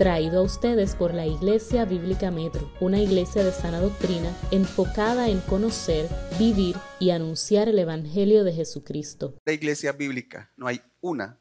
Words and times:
traído 0.00 0.40
a 0.40 0.42
ustedes 0.42 0.94
por 0.94 1.12
la 1.12 1.26
Iglesia 1.26 1.84
Bíblica 1.84 2.30
Metro, 2.30 2.72
una 2.80 2.98
iglesia 2.98 3.44
de 3.44 3.52
sana 3.52 3.80
doctrina 3.80 4.34
enfocada 4.50 5.28
en 5.28 5.40
conocer, 5.40 6.08
vivir 6.38 6.74
y 6.98 7.10
anunciar 7.10 7.68
el 7.68 7.78
Evangelio 7.78 8.42
de 8.42 8.54
Jesucristo. 8.54 9.34
La 9.44 9.52
iglesia 9.52 9.92
bíblica, 9.92 10.50
no 10.56 10.68
hay 10.68 10.80
una. 11.02 11.36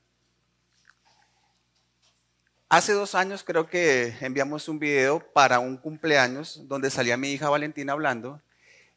Hace 2.67 2.91
dos 2.91 3.15
años 3.15 3.45
creo 3.45 3.69
que 3.69 4.13
enviamos 4.19 4.67
un 4.67 4.77
video 4.77 5.25
para 5.31 5.59
un 5.59 5.77
cumpleaños 5.77 6.67
donde 6.67 6.89
salía 6.89 7.15
mi 7.15 7.31
hija 7.31 7.47
Valentina 7.47 7.93
hablando 7.93 8.41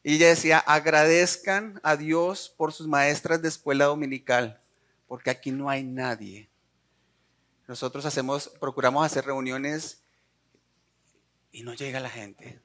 y 0.03 0.15
ella 0.15 0.27
decía, 0.27 0.59
agradezcan 0.59 1.79
a 1.83 1.95
Dios 1.95 2.53
por 2.57 2.73
sus 2.73 2.89
maestras 2.89 3.41
de 3.41 3.47
escuela 3.47 3.85
dominical, 3.85 4.59
porque 5.07 5.29
aquí 5.29 5.51
no 5.51 5.69
hay 5.69 5.85
nadie. 5.85 6.49
Nosotros 7.67 8.05
procuramos 8.59 9.05
hacer 9.05 9.25
reuniones 9.25 10.01
y 11.51 11.63
no 11.63 11.73
llega 11.73 11.99
la 11.99 12.09
gente. 12.09 12.61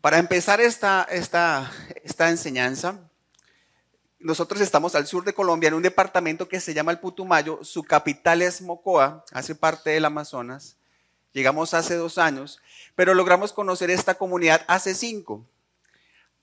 Para 0.00 0.18
empezar 0.18 0.60
esta, 0.60 1.06
esta 1.10 2.28
enseñanza, 2.28 3.10
nosotros 4.20 4.60
estamos 4.60 4.94
al 4.94 5.06
sur 5.06 5.24
de 5.24 5.32
Colombia 5.32 5.68
en 5.68 5.74
un 5.74 5.82
departamento 5.82 6.46
que 6.46 6.60
se 6.60 6.74
llama 6.74 6.92
el 6.92 7.00
Putumayo, 7.00 7.64
su 7.64 7.82
capital 7.82 8.42
es 8.42 8.60
Mocoa, 8.60 9.24
hace 9.32 9.54
parte 9.54 9.90
del 9.90 10.04
Amazonas. 10.04 10.76
Llegamos 11.32 11.74
hace 11.74 11.94
dos 11.94 12.18
años, 12.18 12.60
pero 12.94 13.14
logramos 13.14 13.52
conocer 13.52 13.90
esta 13.90 14.14
comunidad 14.14 14.62
hace 14.68 14.94
cinco. 14.94 15.46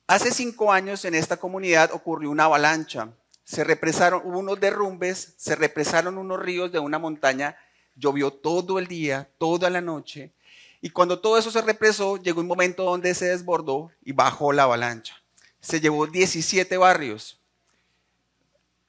Hace 0.07 0.31
cinco 0.31 0.71
años 0.73 1.05
en 1.05 1.13
esta 1.13 1.37
comunidad 1.37 1.91
ocurrió 1.93 2.31
una 2.31 2.45
avalancha 2.45 3.09
se 3.47 3.63
represaron, 3.63 4.23
hubo 4.25 4.39
unos 4.39 4.59
derrumbes, 4.59 5.33
se 5.37 5.55
represaron 5.55 6.17
unos 6.17 6.37
ríos 6.37 6.69
de 6.69 6.79
una 6.79 6.99
montaña, 6.99 7.55
llovió 7.95 8.29
todo 8.29 8.77
el 8.77 8.87
día, 8.87 9.29
toda 9.37 9.69
la 9.69 9.79
noche, 9.79 10.33
y 10.81 10.89
cuando 10.89 11.21
todo 11.21 11.37
eso 11.37 11.49
se 11.49 11.61
represó, 11.61 12.17
llegó 12.17 12.41
un 12.41 12.47
momento 12.47 12.83
donde 12.83 13.15
se 13.15 13.27
desbordó 13.27 13.89
y 14.03 14.11
bajó 14.11 14.51
la 14.51 14.63
avalancha. 14.63 15.15
Se 15.61 15.79
llevó 15.79 16.07
17 16.07 16.75
barrios. 16.75 17.39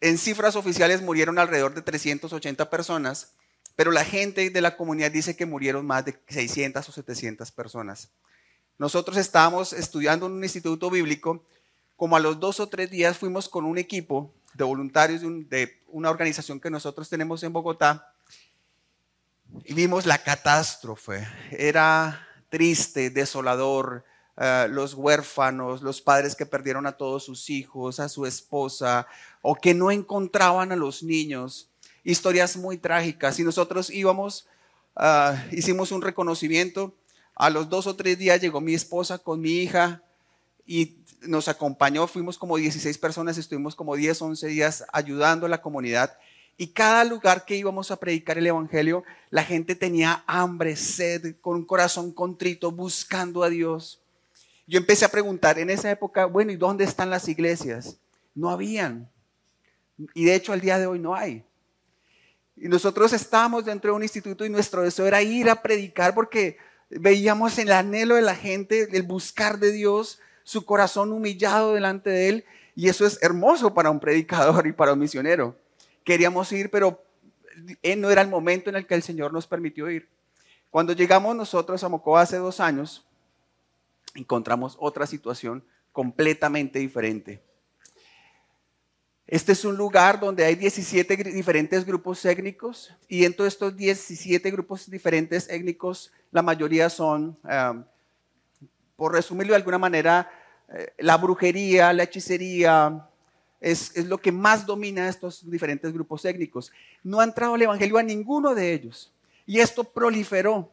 En 0.00 0.18
cifras 0.18 0.56
oficiales 0.56 1.02
murieron 1.02 1.38
alrededor 1.38 1.72
de 1.72 1.83
380 1.83 2.68
personas, 2.68 3.34
pero 3.77 3.92
la 3.92 4.05
gente 4.05 4.50
de 4.50 4.61
la 4.61 4.77
comunidad 4.77 5.12
dice 5.12 5.36
que 5.36 5.46
murieron 5.46 5.86
más 5.86 6.05
de 6.05 6.20
600 6.27 6.88
o 6.88 6.90
700 6.90 7.52
personas. 7.52 8.11
Nosotros 8.77 9.18
estábamos 9.18 9.72
estudiando 9.72 10.27
en 10.27 10.33
un 10.33 10.42
instituto 10.42 10.90
bíblico, 10.90 11.44
como 11.94 12.16
a 12.16 12.20
los 12.20 12.40
dos 12.40 12.58
o 12.58 12.68
tres 12.68 12.90
días 12.90 13.18
fuimos 13.18 13.48
con 13.48 13.64
un 13.64 13.78
equipo 13.78 14.34
de 14.59 14.64
voluntarios 14.64 15.23
de, 15.23 15.81
una 15.87 16.11
organización 16.11 16.61
que 16.61 16.69
nosotros 16.69 17.09
tenemos 17.09 17.42
en 17.45 17.53
Bogotá 17.53 18.12
y 19.64 19.73
vimos 19.73 20.05
la 20.05 20.19
catástrofe. 20.19 21.27
Era 21.53 22.27
triste, 22.51 23.09
desolador. 23.11 24.05
Eh, 24.36 24.67
los 24.70 24.95
huérfanos, 24.95 25.83
los 25.83 26.01
padres 26.01 26.36
que 26.36 26.47
perdieron 26.47 26.86
a 26.86 26.92
todos 26.92 27.25
sus 27.25 27.51
hijos, 27.51 27.98
a 27.98 28.09
su 28.09 28.25
esposa, 28.27 29.09
o 29.42 29.55
que 29.56 29.75
no 29.75 29.91
encontraban 29.91 30.70
a 30.70 30.77
los 30.77 31.03
niños. 31.03 31.69
Historias 32.05 32.56
muy 32.56 32.79
trágicas. 32.79 33.39
Y 33.39 33.45
nosotros 33.45 33.91
íbamos, 33.91 34.47
eh, 35.01 35.48
hicimos 35.53 35.92
un 35.92 36.03
reconocimiento. 36.03 36.95
A 37.34 37.51
los 37.51 37.69
dos 37.69 37.86
o 37.86 37.97
tres 37.97 38.19
días 38.19 38.41
llegó 38.41 38.61
mi 38.61 38.75
esposa 38.75 39.19
con 39.19 39.41
mi 39.41 39.53
hija 39.53 40.03
y 40.67 40.98
nos 41.22 41.48
acompañó, 41.48 42.06
fuimos 42.06 42.38
como 42.38 42.56
16 42.56 42.97
personas, 42.98 43.38
estuvimos 43.38 43.74
como 43.74 43.97
10, 43.97 44.22
11 44.22 44.47
días 44.48 44.84
ayudando 44.92 45.47
a 45.47 45.48
la 45.48 45.62
comunidad. 45.62 46.19
Y 46.56 46.69
cada 46.69 47.05
lugar 47.05 47.44
que 47.44 47.56
íbamos 47.56 47.91
a 47.91 47.97
predicar 47.97 48.36
el 48.36 48.47
Evangelio, 48.47 49.05
la 49.30 49.44
gente 49.44 49.74
tenía 49.74 50.24
hambre, 50.27 50.74
sed, 50.77 51.36
con 51.41 51.56
un 51.56 51.64
corazón 51.64 52.12
contrito, 52.12 52.72
buscando 52.72 53.44
a 53.44 53.48
Dios. 53.48 54.00
Yo 54.66 54.78
empecé 54.78 55.05
a 55.05 55.11
preguntar 55.11 55.58
en 55.58 55.70
esa 55.70 55.91
época, 55.91 56.27
bueno, 56.27 56.50
¿y 56.50 56.56
dónde 56.56 56.84
están 56.84 57.11
las 57.11 57.28
iglesias? 57.28 57.96
No 58.35 58.50
habían. 58.50 59.08
Y 60.14 60.24
de 60.24 60.35
hecho 60.35 60.52
al 60.52 60.61
día 60.61 60.79
de 60.79 60.86
hoy 60.86 60.98
no 60.98 61.14
hay. 61.14 61.45
Y 62.56 62.68
nosotros 62.68 63.12
estábamos 63.12 63.64
dentro 63.64 63.92
de 63.92 63.96
un 63.96 64.02
instituto 64.02 64.45
y 64.45 64.50
nuestro 64.50 64.83
deseo 64.83 65.06
era 65.06 65.23
ir 65.23 65.48
a 65.48 65.62
predicar 65.62 66.12
porque 66.14 66.58
veíamos 66.90 67.56
el 67.58 67.70
anhelo 67.70 68.17
de 68.17 68.23
la 68.23 68.35
gente, 68.35 68.89
el 68.96 69.02
buscar 69.05 69.58
de 69.58 69.70
Dios, 69.70 70.18
su 70.48 70.64
corazón 70.64 71.13
humillado 71.13 71.75
delante 71.75 72.09
de 72.09 72.29
Él. 72.31 72.45
Y 72.75 72.89
eso 72.89 73.05
es 73.05 73.23
hermoso 73.23 73.75
para 73.75 73.91
un 73.91 74.01
predicador 74.01 74.67
y 74.67 74.73
para 74.73 74.95
un 74.95 74.98
misionero. 74.98 75.55
Queríamos 76.05 76.51
ir, 76.53 76.70
pero 76.70 77.03
no 77.98 78.11
era 78.11 78.23
el 78.23 78.29
momento 78.29 78.70
en 78.70 78.77
el 78.77 78.86
que 78.86 78.95
el 78.95 79.03
Señor 79.03 79.31
nos 79.31 79.47
permitió 79.47 79.91
ir. 79.91 80.09
Cuando 80.70 80.95
llegamos 80.95 81.36
nosotros 81.36 81.85
a 81.85 81.91
Mocoa 81.91 82.23
hace 82.23 82.39
dos 82.39 82.61
años, 82.61 83.05
encontramos 84.14 84.75
otra 84.81 85.07
situación 85.07 85.63
completamente 85.92 86.79
diferente. 86.79 87.42
Este 89.27 89.53
es 89.53 89.67
un 89.67 89.77
lugar 89.77 90.19
donde 90.19 90.47
hay 90.47 90.55
17 90.55 91.15
diferentes 91.25 91.85
grupos 91.85 92.25
étnicos 92.25 92.91
y 93.07 93.27
en 93.27 93.35
todos 93.35 93.53
estos 93.53 93.77
17 93.77 94.51
grupos 94.51 94.89
diferentes 94.89 95.47
étnicos, 95.51 96.11
la 96.30 96.41
mayoría 96.41 96.89
son, 96.89 97.36
um, 97.45 97.85
por 98.98 99.13
resumirlo 99.13 99.53
de 99.53 99.59
alguna 99.59 99.79
manera, 99.79 100.29
eh, 100.69 100.92
la 100.98 101.17
brujería, 101.17 101.92
la 101.92 102.03
hechicería, 102.03 103.09
es, 103.61 103.97
lo 104.07 104.19
que 104.19 104.33
más 104.33 104.67
domina 104.67 105.05
a 105.05 105.09
estos 105.09 105.48
diferentes 105.48 105.92
grupos 105.92 106.25
étnicos. 106.25 106.73
No 107.05 107.20
ha 107.20 107.25
entrado 107.25 107.55
el 107.55 107.63
Evangelio 107.63 107.97
a 107.97 108.03
ninguno 108.03 108.57
de 108.57 108.73
ellos. 108.73 109.13
Y 109.47 109.61
esto 109.61 109.85
proliferó. 109.85 110.73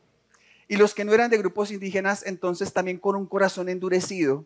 Y 0.68 0.76
los 0.76 0.96
que 0.96 1.06
no 1.06 1.14
eran 1.14 1.30
de 1.30 1.38
grupos 1.38 1.70
indígenas, 1.70 2.26
entonces 2.26 2.74
también 2.74 2.98
con 2.98 3.16
un 3.16 3.28
corazón 3.28 3.70
endurecido, 3.70 4.44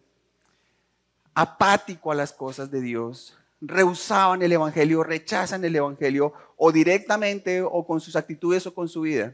apático 1.33 2.11
a 2.11 2.15
las 2.15 2.33
cosas 2.33 2.69
de 2.69 2.81
Dios, 2.81 3.37
rehusaban 3.61 4.41
el 4.41 4.51
Evangelio, 4.51 5.03
rechazan 5.03 5.63
el 5.63 5.77
Evangelio, 5.77 6.33
o 6.57 6.73
directamente, 6.73 7.61
o 7.61 7.87
con 7.87 8.01
sus 8.01 8.17
actitudes, 8.17 8.67
o 8.67 8.73
con 8.73 8.89
su 8.89 8.99
vida. 8.99 9.33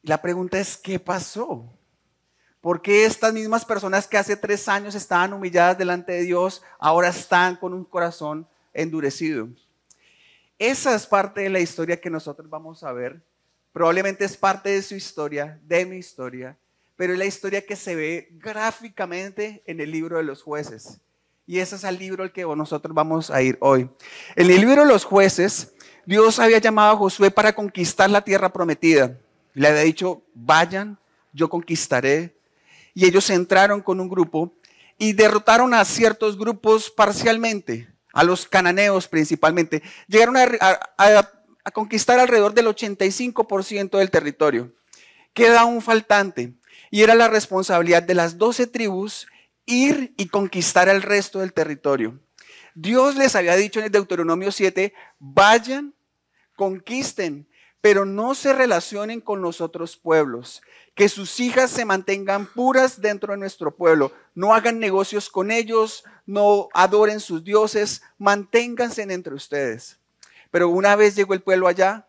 La 0.00 0.22
pregunta 0.22 0.58
es, 0.58 0.78
¿qué 0.78 0.98
pasó? 0.98 1.75
¿Por 2.60 2.82
qué 2.82 3.04
estas 3.04 3.32
mismas 3.32 3.64
personas 3.64 4.06
que 4.06 4.18
hace 4.18 4.36
tres 4.36 4.68
años 4.68 4.94
estaban 4.94 5.32
humilladas 5.32 5.78
delante 5.78 6.12
de 6.12 6.22
Dios 6.22 6.62
ahora 6.78 7.08
están 7.08 7.56
con 7.56 7.72
un 7.72 7.84
corazón 7.84 8.46
endurecido? 8.74 9.48
Esa 10.58 10.94
es 10.94 11.06
parte 11.06 11.42
de 11.42 11.50
la 11.50 11.60
historia 11.60 12.00
que 12.00 12.10
nosotros 12.10 12.48
vamos 12.48 12.82
a 12.82 12.92
ver. 12.92 13.20
Probablemente 13.72 14.24
es 14.24 14.36
parte 14.36 14.70
de 14.70 14.82
su 14.82 14.94
historia, 14.94 15.60
de 15.64 15.84
mi 15.84 15.96
historia, 15.96 16.56
pero 16.96 17.12
es 17.12 17.18
la 17.18 17.26
historia 17.26 17.64
que 17.64 17.76
se 17.76 17.94
ve 17.94 18.28
gráficamente 18.32 19.62
en 19.66 19.80
el 19.80 19.90
libro 19.90 20.16
de 20.16 20.24
los 20.24 20.42
jueces. 20.42 20.98
Y 21.46 21.58
ese 21.58 21.76
es 21.76 21.84
el 21.84 21.98
libro 21.98 22.24
al 22.24 22.32
que 22.32 22.44
nosotros 22.44 22.94
vamos 22.94 23.30
a 23.30 23.42
ir 23.42 23.56
hoy. 23.60 23.88
En 24.34 24.50
el 24.50 24.60
libro 24.60 24.82
de 24.82 24.88
los 24.88 25.04
jueces, 25.04 25.74
Dios 26.04 26.38
había 26.38 26.58
llamado 26.58 26.94
a 26.94 26.96
Josué 26.96 27.30
para 27.30 27.54
conquistar 27.54 28.08
la 28.08 28.24
tierra 28.24 28.52
prometida. 28.52 29.18
Le 29.52 29.68
había 29.68 29.82
dicho, 29.82 30.22
vayan, 30.34 30.98
yo 31.32 31.48
conquistaré 31.48 32.35
y 32.96 33.04
ellos 33.04 33.28
entraron 33.28 33.82
con 33.82 34.00
un 34.00 34.08
grupo 34.08 34.54
y 34.96 35.12
derrotaron 35.12 35.74
a 35.74 35.84
ciertos 35.84 36.38
grupos 36.38 36.90
parcialmente, 36.90 37.90
a 38.14 38.24
los 38.24 38.46
cananeos 38.46 39.06
principalmente. 39.06 39.82
Llegaron 40.08 40.38
a, 40.38 41.30
conquistar 41.74 42.18
alrededor 42.18 42.54
del 42.54 42.68
85% 42.68 43.98
del 43.98 44.10
territorio. 44.10 44.72
Queda 45.34 45.66
un 45.66 45.82
faltante 45.82 46.54
y 46.90 47.02
era 47.02 47.14
la 47.14 47.28
responsabilidad 47.28 48.02
de 48.02 48.14
las 48.14 48.38
12 48.38 48.66
tribus 48.68 49.26
ir 49.66 50.14
y 50.16 50.28
conquistar 50.28 50.88
el 50.88 51.02
resto 51.02 51.40
del 51.40 51.52
territorio. 51.52 52.18
Dios 52.74 53.16
les 53.16 53.36
había 53.36 53.56
dicho 53.56 53.78
en 53.78 53.86
el 53.86 53.92
Deuteronomio 53.92 54.50
7, 54.50 54.94
vayan, 55.18 55.92
conquisten, 56.54 57.46
pero 57.80 58.04
no 58.04 58.34
se 58.34 58.52
relacionen 58.52 59.20
con 59.20 59.42
los 59.42 59.60
otros 59.60 59.96
pueblos 59.96 60.62
que 60.96 61.08
sus 61.10 61.40
hijas 61.40 61.70
se 61.70 61.84
mantengan 61.84 62.46
puras 62.46 63.02
dentro 63.02 63.34
de 63.34 63.38
nuestro 63.38 63.76
pueblo. 63.76 64.12
No 64.34 64.54
hagan 64.54 64.80
negocios 64.80 65.28
con 65.28 65.50
ellos, 65.50 66.04
no 66.24 66.68
adoren 66.72 67.20
sus 67.20 67.44
dioses, 67.44 68.02
manténganse 68.16 69.02
entre 69.02 69.34
ustedes. 69.34 69.98
Pero 70.50 70.70
una 70.70 70.96
vez 70.96 71.14
llegó 71.14 71.34
el 71.34 71.42
pueblo 71.42 71.68
allá, 71.68 72.08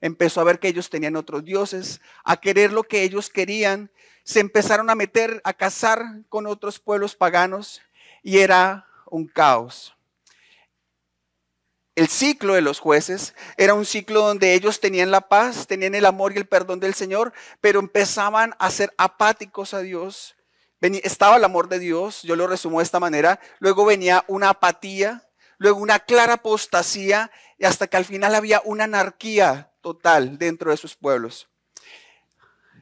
empezó 0.00 0.40
a 0.40 0.44
ver 0.44 0.60
que 0.60 0.68
ellos 0.68 0.90
tenían 0.90 1.16
otros 1.16 1.44
dioses, 1.44 2.00
a 2.24 2.36
querer 2.36 2.72
lo 2.72 2.84
que 2.84 3.02
ellos 3.02 3.30
querían, 3.30 3.90
se 4.22 4.38
empezaron 4.38 4.90
a 4.90 4.94
meter, 4.94 5.40
a 5.42 5.52
casar 5.52 6.00
con 6.28 6.46
otros 6.46 6.78
pueblos 6.78 7.16
paganos 7.16 7.82
y 8.22 8.38
era 8.38 8.86
un 9.06 9.26
caos 9.26 9.96
el 12.00 12.08
ciclo 12.08 12.54
de 12.54 12.62
los 12.62 12.80
jueces 12.80 13.34
era 13.58 13.74
un 13.74 13.84
ciclo 13.84 14.22
donde 14.22 14.54
ellos 14.54 14.80
tenían 14.80 15.10
la 15.10 15.28
paz, 15.28 15.66
tenían 15.66 15.94
el 15.94 16.06
amor 16.06 16.32
y 16.32 16.38
el 16.38 16.48
perdón 16.48 16.80
del 16.80 16.94
Señor, 16.94 17.34
pero 17.60 17.78
empezaban 17.78 18.54
a 18.58 18.70
ser 18.70 18.90
apáticos 18.96 19.74
a 19.74 19.80
Dios. 19.80 20.34
estaba 20.80 21.36
el 21.36 21.44
amor 21.44 21.68
de 21.68 21.78
Dios, 21.78 22.22
yo 22.22 22.36
lo 22.36 22.46
resumo 22.46 22.78
de 22.78 22.84
esta 22.84 23.00
manera. 23.00 23.38
Luego 23.58 23.84
venía 23.84 24.24
una 24.28 24.48
apatía, 24.48 25.28
luego 25.58 25.78
una 25.78 25.98
clara 25.98 26.34
apostasía 26.34 27.30
y 27.58 27.66
hasta 27.66 27.86
que 27.86 27.98
al 27.98 28.06
final 28.06 28.34
había 28.34 28.62
una 28.64 28.84
anarquía 28.84 29.70
total 29.82 30.38
dentro 30.38 30.70
de 30.70 30.78
sus 30.78 30.96
pueblos. 30.96 31.50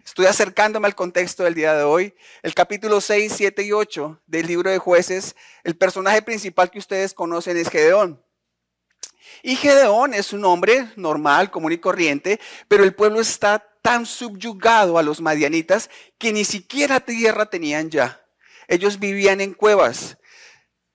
Estoy 0.04 0.26
acercándome 0.26 0.86
al 0.86 0.94
contexto 0.94 1.42
del 1.42 1.54
día 1.54 1.74
de 1.74 1.82
hoy. 1.82 2.14
El 2.44 2.54
capítulo 2.54 3.00
6, 3.00 3.32
7 3.36 3.64
y 3.64 3.72
8 3.72 4.22
del 4.28 4.46
libro 4.46 4.70
de 4.70 4.78
jueces, 4.78 5.34
el 5.64 5.76
personaje 5.76 6.22
principal 6.22 6.70
que 6.70 6.78
ustedes 6.78 7.14
conocen 7.14 7.56
es 7.56 7.68
Gedeón. 7.68 8.22
Y 9.42 9.56
Gedeón 9.56 10.14
es 10.14 10.32
un 10.32 10.44
hombre 10.44 10.88
normal, 10.96 11.50
común 11.50 11.72
y 11.72 11.78
corriente, 11.78 12.40
pero 12.68 12.84
el 12.84 12.94
pueblo 12.94 13.20
está 13.20 13.64
tan 13.82 14.06
subyugado 14.06 14.98
a 14.98 15.02
los 15.02 15.20
madianitas 15.20 15.90
que 16.18 16.32
ni 16.32 16.44
siquiera 16.44 17.00
tierra 17.00 17.46
tenían 17.46 17.90
ya. 17.90 18.24
Ellos 18.66 18.98
vivían 18.98 19.40
en 19.40 19.54
cuevas. 19.54 20.18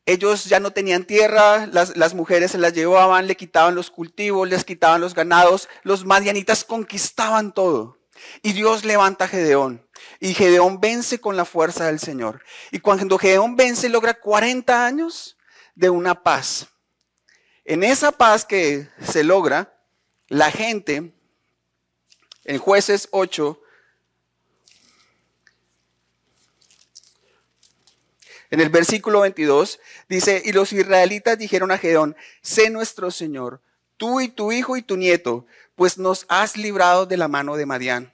Ellos 0.05 0.45
ya 0.45 0.59
no 0.59 0.71
tenían 0.71 1.05
tierra, 1.05 1.65
las, 1.67 1.95
las, 1.95 2.13
mujeres 2.13 2.51
se 2.51 2.57
las 2.57 2.73
llevaban, 2.73 3.25
le 3.25 3.37
quitaban 3.37 3.73
los 3.73 3.89
cultivos, 3.89 4.49
les 4.49 4.65
quitaban 4.65 4.99
los 4.99 5.15
ganados, 5.15 5.69
los 5.83 6.03
madianitas 6.03 6.65
conquistaban 6.65 7.53
todo. 7.53 7.97
Y 8.41 8.51
Dios 8.51 8.83
levanta 8.83 9.25
a 9.25 9.27
Gedeón. 9.29 9.87
Y 10.19 10.33
Gedeón 10.33 10.81
vence 10.81 11.19
con 11.19 11.37
la 11.37 11.45
fuerza 11.45 11.85
del 11.85 11.99
Señor. 11.99 12.43
Y 12.71 12.79
cuando 12.79 13.17
Gedeón 13.17 13.55
vence, 13.55 13.89
logra 13.89 14.13
40 14.13 14.85
años 14.85 15.37
de 15.75 15.89
una 15.89 16.21
paz. 16.21 16.67
En 17.65 17.83
esa 17.83 18.11
paz 18.11 18.45
que 18.45 18.89
se 19.01 19.23
logra, 19.23 19.73
la 20.27 20.51
gente, 20.51 21.13
en 22.43 22.57
jueces 22.57 23.07
8, 23.11 23.61
en 28.51 28.59
el 28.59 28.69
versículo 28.69 29.21
22, 29.21 29.79
dice, 30.09 30.41
y 30.43 30.51
los 30.51 30.73
israelitas 30.73 31.37
dijeron 31.37 31.71
a 31.71 31.77
Gedeón, 31.77 32.17
sé 32.41 32.69
nuestro 32.69 33.11
Señor, 33.11 33.61
tú 33.95 34.19
y 34.19 34.27
tu 34.27 34.51
hijo 34.51 34.75
y 34.75 34.81
tu 34.81 34.97
nieto, 34.97 35.45
pues 35.75 35.97
nos 35.97 36.25
has 36.27 36.57
librado 36.57 37.05
de 37.05 37.17
la 37.17 37.29
mano 37.29 37.55
de 37.55 37.65
Madián. 37.65 38.13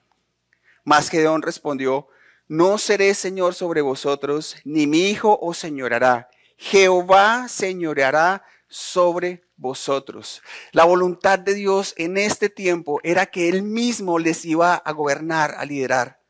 Mas 0.84 1.10
Gedeón 1.10 1.42
respondió, 1.42 2.08
no 2.48 2.78
seré 2.78 3.14
señor 3.16 3.54
sobre 3.54 3.82
vosotros, 3.82 4.56
ni 4.64 4.88
mi 4.88 5.10
hijo 5.10 5.38
os 5.42 5.58
señorará. 5.58 6.30
Jehová 6.58 7.48
señoreará 7.48 8.44
sobre 8.70 9.44
vosotros. 9.58 10.42
La 10.72 10.86
voluntad 10.86 11.40
de 11.40 11.54
Dios 11.54 11.94
en 11.98 12.18
este 12.18 12.50
tiempo 12.50 13.00
era 13.04 13.26
que 13.26 13.50
Él 13.50 13.64
mismo 13.64 14.20
les 14.20 14.46
iba 14.46 14.76
a 14.76 14.92
gobernar, 14.92 15.56
a 15.58 15.66
liderar. 15.66 16.22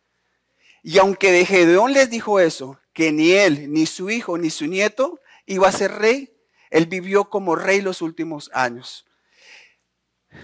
Y 0.82 0.98
aunque 0.98 1.32
de 1.32 1.46
Gedeón 1.46 1.94
les 1.94 2.10
dijo 2.10 2.40
eso, 2.40 2.80
que 2.94 3.12
ni 3.12 3.32
él, 3.32 3.72
ni 3.72 3.86
su 3.86 4.10
hijo, 4.10 4.38
ni 4.38 4.50
su 4.50 4.66
nieto 4.66 5.20
iba 5.46 5.68
a 5.68 5.74
ser 5.74 5.92
rey, 5.92 6.34
él 6.70 6.86
vivió 6.86 7.30
como 7.30 7.56
rey 7.56 7.82
los 7.82 8.02
últimos 8.02 8.50
años. 8.54 9.06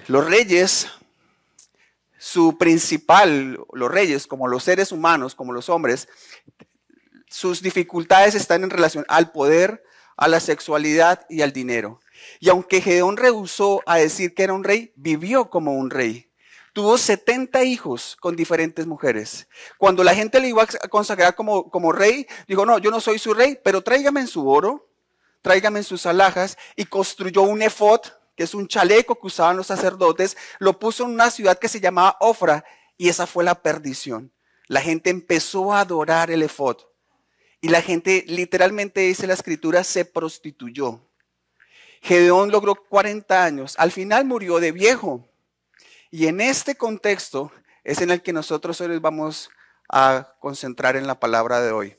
Los 0.08 0.26
reyes 0.26 0.88
su 2.26 2.58
principal, 2.58 3.60
los 3.72 3.92
reyes, 3.92 4.26
como 4.26 4.48
los 4.48 4.64
seres 4.64 4.92
humanos, 4.92 5.36
como 5.36 5.54
los 5.54 5.70
hombres, 5.70 6.08
sus 7.30 7.62
dificultades 7.62 8.34
están 8.34 8.64
en 8.64 8.72
relación 8.72 9.06
al 9.08 9.32
poder, 9.32 9.84
a 10.18 10.28
la 10.28 10.40
sexualidad 10.40 11.26
y 11.30 11.42
al 11.42 11.52
dinero. 11.52 12.00
Y 12.40 12.50
aunque 12.50 12.82
Gedeón 12.82 13.18
rehusó 13.18 13.82
a 13.86 13.98
decir 13.98 14.34
que 14.34 14.44
era 14.44 14.54
un 14.54 14.64
rey, 14.64 14.94
vivió 14.96 15.50
como 15.50 15.74
un 15.74 15.90
rey. 15.90 16.32
Tuvo 16.74 16.98
70 16.98 17.64
hijos 17.64 18.18
con 18.20 18.36
diferentes 18.36 18.86
mujeres. 18.86 19.48
Cuando 19.78 20.04
la 20.04 20.14
gente 20.14 20.40
le 20.40 20.50
iba 20.50 20.64
a 20.64 20.88
consagrar 20.90 21.36
como, 21.36 21.70
como 21.70 21.92
rey, 21.92 22.28
dijo, 22.48 22.66
no, 22.66 22.78
yo 22.80 22.92
no 22.92 23.00
soy 23.00 23.18
su 23.18 23.34
rey, 23.34 23.58
pero 23.64 23.82
tráigame 23.82 24.22
en 24.22 24.28
su 24.28 24.50
oro, 24.50 24.90
tráigame 25.42 25.80
en 25.80 25.86
sus 25.86 26.06
alhajas, 26.06 26.58
y 26.76 26.86
construyó 26.86 27.44
un 27.44 27.62
efod, 27.62 28.02
que 28.36 28.44
es 28.44 28.54
un 28.54 28.68
chaleco 28.68 29.16
que 29.16 29.28
usaban 29.28 29.56
los 29.56 29.68
sacerdotes, 29.68 30.36
lo 30.60 30.78
puso 30.78 31.06
en 31.06 31.12
una 31.12 31.32
ciudad 31.32 31.58
que 31.58 31.70
se 31.70 31.80
llamaba 31.80 32.18
Ofra 32.20 32.66
y 32.98 33.08
esa 33.08 33.26
fue 33.26 33.46
la 33.46 33.56
perdición. 33.62 34.34
La 34.68 34.82
gente 34.82 35.10
empezó 35.10 35.72
a 35.72 35.80
adorar 35.80 36.30
el 36.30 36.44
efod 36.44 36.78
y 37.62 37.70
la 37.70 37.82
gente, 37.82 38.24
literalmente 38.28 39.02
dice 39.02 39.28
la 39.28 39.34
escritura, 39.34 39.84
se 39.84 40.06
prostituyó. 40.06 41.02
Gedeón 42.02 42.52
logró 42.52 42.76
40 42.76 43.44
años, 43.44 43.76
al 43.78 43.92
final 43.92 44.26
murió 44.26 44.60
de 44.60 44.72
viejo. 44.72 45.28
Y 46.12 46.28
en 46.28 46.40
este 46.40 46.76
contexto 46.76 47.52
es 47.84 48.02
en 48.02 48.12
el 48.12 48.22
que 48.22 48.34
nosotros 48.34 48.80
hoy 48.82 49.00
vamos 49.00 49.50
a 49.90 50.36
concentrar 50.40 50.96
en 50.96 51.08
la 51.08 51.20
palabra 51.20 51.62
de 51.62 51.72
hoy. 51.72 51.98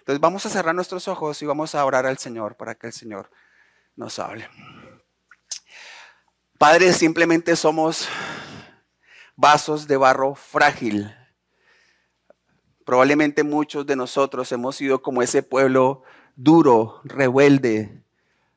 Entonces 0.00 0.20
vamos 0.20 0.46
a 0.46 0.50
cerrar 0.50 0.74
nuestros 0.74 1.08
ojos 1.08 1.40
y 1.42 1.46
vamos 1.46 1.74
a 1.74 1.84
orar 1.84 2.06
al 2.06 2.18
Señor 2.18 2.56
para 2.56 2.74
que 2.74 2.86
el 2.86 2.92
Señor 2.92 3.30
nos 3.96 4.18
hable. 4.18 4.48
Padre, 6.58 6.92
simplemente 6.92 7.54
somos 7.56 8.08
vasos 9.36 9.86
de 9.86 9.96
barro 9.96 10.34
frágil. 10.34 11.14
Probablemente 12.88 13.44
muchos 13.44 13.84
de 13.84 13.96
nosotros 13.96 14.50
hemos 14.50 14.76
sido 14.76 15.02
como 15.02 15.20
ese 15.20 15.42
pueblo 15.42 16.04
duro, 16.36 17.02
rebelde, 17.04 18.02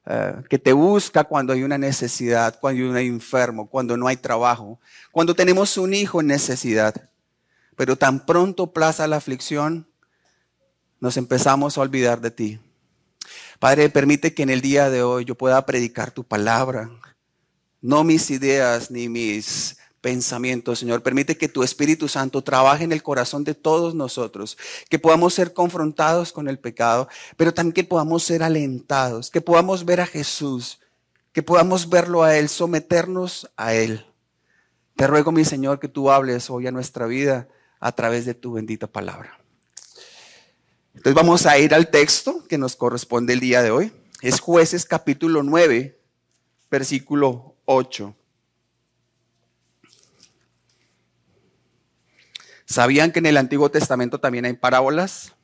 eh, 0.06 0.36
que 0.50 0.58
te 0.58 0.72
busca 0.72 1.26
cuando 1.26 1.52
hay 1.52 1.64
una 1.64 1.78
necesidad, 1.78 2.58
cuando 2.62 2.82
hay 2.82 3.10
un 3.10 3.16
enfermo, 3.16 3.68
cuando 3.70 3.98
no 3.98 4.08
hay 4.08 4.16
trabajo, 4.16 4.80
cuando 5.12 5.36
tenemos 5.36 5.76
un 5.76 5.94
hijo 5.94 6.22
en 6.22 6.28
necesidad. 6.28 7.10
Pero 7.76 7.98
tan 7.98 8.26
pronto 8.26 8.72
plaza 8.72 9.06
la 9.06 9.18
aflicción, 9.18 9.86
nos 11.02 11.18
empezamos 11.18 11.78
a 11.78 11.82
olvidar 11.82 12.22
de 12.22 12.32
ti. 12.32 12.60
Padre, 13.60 13.90
permite 13.90 14.34
que 14.34 14.44
en 14.44 14.50
el 14.50 14.62
día 14.62 14.90
de 14.90 15.04
hoy 15.04 15.26
yo 15.26 15.36
pueda 15.36 15.66
predicar 15.66 16.12
tu 16.12 16.24
palabra, 16.24 16.90
no 17.82 18.06
mis 18.06 18.32
ideas 18.32 18.92
ni 18.92 19.10
mis 19.10 19.76
pensamientos, 20.02 20.80
Señor. 20.80 21.04
Permite 21.04 21.38
que 21.38 21.48
tu 21.48 21.64
Espíritu 21.64 22.08
Santo 22.08 22.44
trabaje 22.44 22.84
en 22.84 22.92
el 22.92 23.04
corazón 23.04 23.44
de 23.44 23.54
todos 23.54 23.96
nosotros, 23.96 24.58
que 24.90 25.00
podamos 25.00 25.34
ser 25.34 25.54
confrontados 25.54 26.34
con 26.34 26.48
el 26.48 26.60
pecado, 26.60 27.08
pero 27.38 27.54
también 27.54 27.74
que 27.74 27.84
podamos 27.84 28.24
ser 28.24 28.44
alentados, 28.44 29.30
que 29.30 29.42
podamos 29.42 29.86
ver 29.86 30.02
a 30.02 30.08
Jesús, 30.08 30.80
que 31.32 31.44
podamos 31.44 31.90
verlo 31.90 32.24
a 32.24 32.36
Él, 32.36 32.50
someternos 32.50 33.50
a 33.56 33.74
Él. 33.74 34.06
Te 34.96 35.08
ruego, 35.08 35.32
mi 35.32 35.46
Señor, 35.46 35.80
que 35.80 35.88
tú 35.88 36.12
hables 36.12 36.50
hoy 36.50 36.68
a 36.68 36.72
nuestra 36.72 37.06
vida 37.06 37.48
a 37.80 37.92
través 37.92 38.26
de 38.26 38.34
tu 38.34 38.54
bendita 38.54 38.88
palabra. 38.88 39.40
Entonces 40.94 41.14
vamos 41.14 41.46
a 41.46 41.58
ir 41.58 41.74
al 41.74 41.90
texto 41.90 42.44
que 42.50 42.58
nos 42.58 42.76
corresponde 42.76 43.34
el 43.34 43.40
día 43.40 43.62
de 43.62 43.72
hoy. 43.72 43.94
Es 44.22 44.40
jueces 44.40 44.86
capítulo 44.86 45.42
9, 45.42 45.98
versículo 46.70 47.56
8. 47.66 48.16
¿Sabían 52.72 53.12
que 53.12 53.20
en 53.20 53.26
el 53.26 53.36
Antiguo 53.36 53.70
Testamento 53.70 54.22
también 54.22 54.46
hay 54.46 54.54
parábolas? 54.54 55.36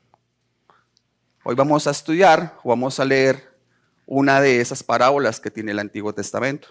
Hoy 1.44 1.56
vamos 1.56 1.86
a 1.86 1.92
estudiar 1.92 2.58
o 2.64 2.70
vamos 2.70 3.02
a 3.02 3.06
leer 3.06 3.54
una 4.06 4.40
de 4.40 4.62
esas 4.62 4.82
parábolas 4.82 5.42
que 5.42 5.52
tiene 5.52 5.74
el 5.74 5.80
Antiguo 5.80 6.14
Testamento. 6.14 6.70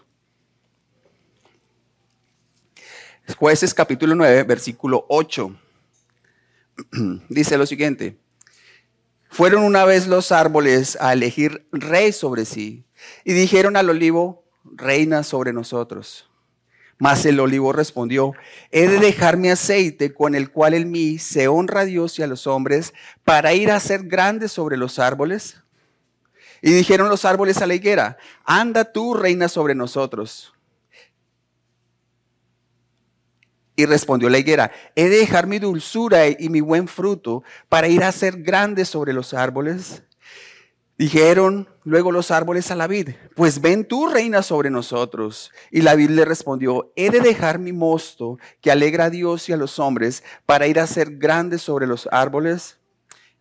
Jueces 3.37 3.75
capítulo 3.75 4.15
9, 4.15 4.45
versículo 4.45 5.05
8. 5.11 5.55
Dice 7.29 7.59
lo 7.59 7.67
siguiente. 7.67 8.17
Fueron 9.29 9.63
una 9.63 9.85
vez 9.85 10.07
los 10.07 10.33
árboles 10.33 10.97
a 11.03 11.13
elegir 11.13 11.69
rey 11.71 12.15
sobre 12.15 12.47
sí 12.47 12.87
y 13.25 13.35
dijeron 13.35 13.77
al 13.77 13.91
olivo, 13.91 14.47
reina 14.65 15.23
sobre 15.23 15.53
nosotros. 15.53 16.31
Mas 16.99 17.27
el 17.27 17.41
olivo 17.41 17.73
respondió, 17.73 18.33
he 18.71 18.89
de 18.89 18.99
dejar 18.99 19.37
mi 19.37 19.51
aceite 19.51 20.15
con 20.15 20.35
el 20.35 20.51
cual 20.51 20.73
en 20.73 20.91
mí 20.91 21.19
se 21.19 21.47
honra 21.47 21.81
a 21.81 21.85
Dios 21.85 22.19
y 22.19 22.23
a 22.23 22.27
los 22.27 22.47
hombres 22.47 22.95
para 23.23 23.53
ir 23.53 23.71
a 23.71 23.81
ser 23.81 24.05
grande 24.05 24.49
sobre 24.49 24.79
los 24.79 24.99
árboles. 24.99 25.59
Y 26.63 26.71
dijeron 26.73 27.11
los 27.11 27.27
árboles 27.27 27.59
a 27.59 27.67
la 27.67 27.75
higuera, 27.75 28.17
anda 28.45 28.93
tú, 28.93 29.13
reina 29.13 29.49
sobre 29.49 29.75
nosotros. 29.75 30.55
Y 33.79 33.85
respondió 33.85 34.31
la 34.31 34.39
higuera, 34.39 34.73
he 34.95 35.11
de 35.11 35.19
dejar 35.19 35.47
mi 35.47 35.59
dulzura 35.59 36.29
y 36.29 36.49
mi 36.49 36.63
buen 36.63 36.89
fruto 36.89 37.45
para 37.69 37.89
ir 37.89 38.03
a 38.05 38.13
ser 38.13 38.43
grande 38.43 38.87
sobre 38.87 39.13
los 39.13 39.35
árboles. 39.35 40.03
Dijeron 40.99 41.69
luego 41.85 42.11
los 42.11 42.31
árboles 42.31 42.71
a 42.71 42.75
la 42.75 42.87
vid, 42.87 43.11
pues 43.35 43.61
ven 43.61 43.85
tú, 43.85 44.07
reina, 44.07 44.43
sobre 44.43 44.71
nosotros. 44.71 45.53
Y 45.71 45.83
la 45.83 45.95
vid 45.95 46.09
le 46.11 46.25
respondió, 46.25 46.91
he 46.97 47.11
de 47.11 47.21
dejar 47.21 47.59
mi 47.59 47.73
mosto 47.73 48.39
que 48.63 48.71
alegra 48.71 49.05
a 49.05 49.11
Dios 49.11 49.49
y 49.49 49.53
a 49.53 49.59
los 49.59 49.79
hombres 49.79 50.25
para 50.47 50.67
ir 50.67 50.81
a 50.81 50.87
ser 50.87 51.17
grande 51.19 51.59
sobre 51.59 51.87
los 51.87 52.09
árboles. 52.11 52.79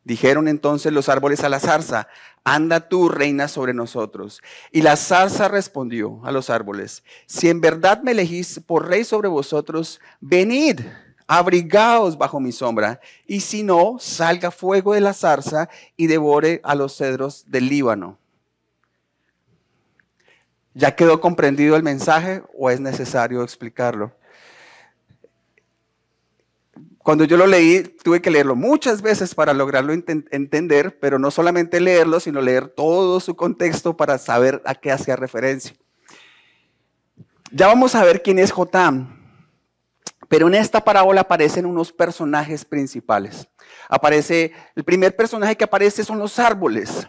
Dijeron 0.04 0.50
entonces 0.50 0.92
los 0.92 1.08
árboles 1.08 1.44
a 1.44 1.50
la 1.50 1.62
zarza, 1.62 2.10
anda 2.44 2.90
tú, 2.90 3.08
reina, 3.08 3.48
sobre 3.48 3.74
nosotros. 3.74 4.42
Y 4.72 4.82
la 4.82 4.98
zarza 4.98 5.48
respondió 5.48 6.20
a 6.26 6.32
los 6.32 6.50
árboles, 6.50 7.04
si 7.26 7.50
en 7.50 7.62
verdad 7.62 8.04
me 8.04 8.12
elegís 8.12 8.60
por 8.60 8.88
rey 8.88 9.06
sobre 9.06 9.30
vosotros, 9.30 10.02
venid 10.20 10.82
abrigaos 11.28 12.18
bajo 12.18 12.40
mi 12.40 12.52
sombra, 12.52 13.00
y 13.26 13.42
si 13.42 13.64
no, 13.64 13.98
salga 14.00 14.52
fuego 14.52 14.94
de 14.94 15.02
la 15.02 15.14
zarza 15.14 15.70
y 15.98 16.08
devore 16.08 16.62
a 16.64 16.76
los 16.76 16.96
cedros 16.96 17.46
del 17.48 17.70
Líbano. 17.70 18.18
¿Ya 20.74 20.96
quedó 20.96 21.22
comprendido 21.22 21.76
el 21.78 21.84
mensaje 21.84 22.44
o 22.54 22.70
es 22.70 22.80
necesario 22.80 23.44
explicarlo? 23.44 24.12
Cuando 27.06 27.24
yo 27.24 27.38
lo 27.38 27.46
leí, 27.46 27.84
tuve 28.04 28.20
que 28.20 28.32
leerlo 28.32 28.56
muchas 28.56 29.02
veces 29.04 29.36
para 29.36 29.54
lograrlo 29.54 29.94
entender, 29.94 30.98
pero 31.00 31.20
no 31.20 31.30
solamente 31.30 31.80
leerlo, 31.80 32.20
sino 32.20 32.42
leer 32.42 32.68
todo 32.68 33.20
su 33.20 33.36
contexto 33.36 33.96
para 33.96 34.18
saber 34.18 34.62
a 34.66 34.74
qué 34.74 34.92
hacía 34.92 35.16
referencia. 35.16 35.76
Ya 37.52 37.68
vamos 37.68 37.94
a 37.94 38.04
ver 38.04 38.24
quién 38.24 38.40
es 38.40 38.52
Jotam, 38.52 39.15
pero 40.28 40.48
en 40.48 40.56
esta 40.56 40.84
parábola 40.84 41.22
aparecen 41.22 41.66
unos 41.66 41.92
personajes 41.92 42.66
principales. 42.66 43.48
Aparece, 43.90 44.52
el 44.76 44.84
primer 44.84 45.16
personaje 45.16 45.56
que 45.56 45.64
aparece 45.64 46.04
son 46.04 46.20
los 46.20 46.40
árboles, 46.40 47.08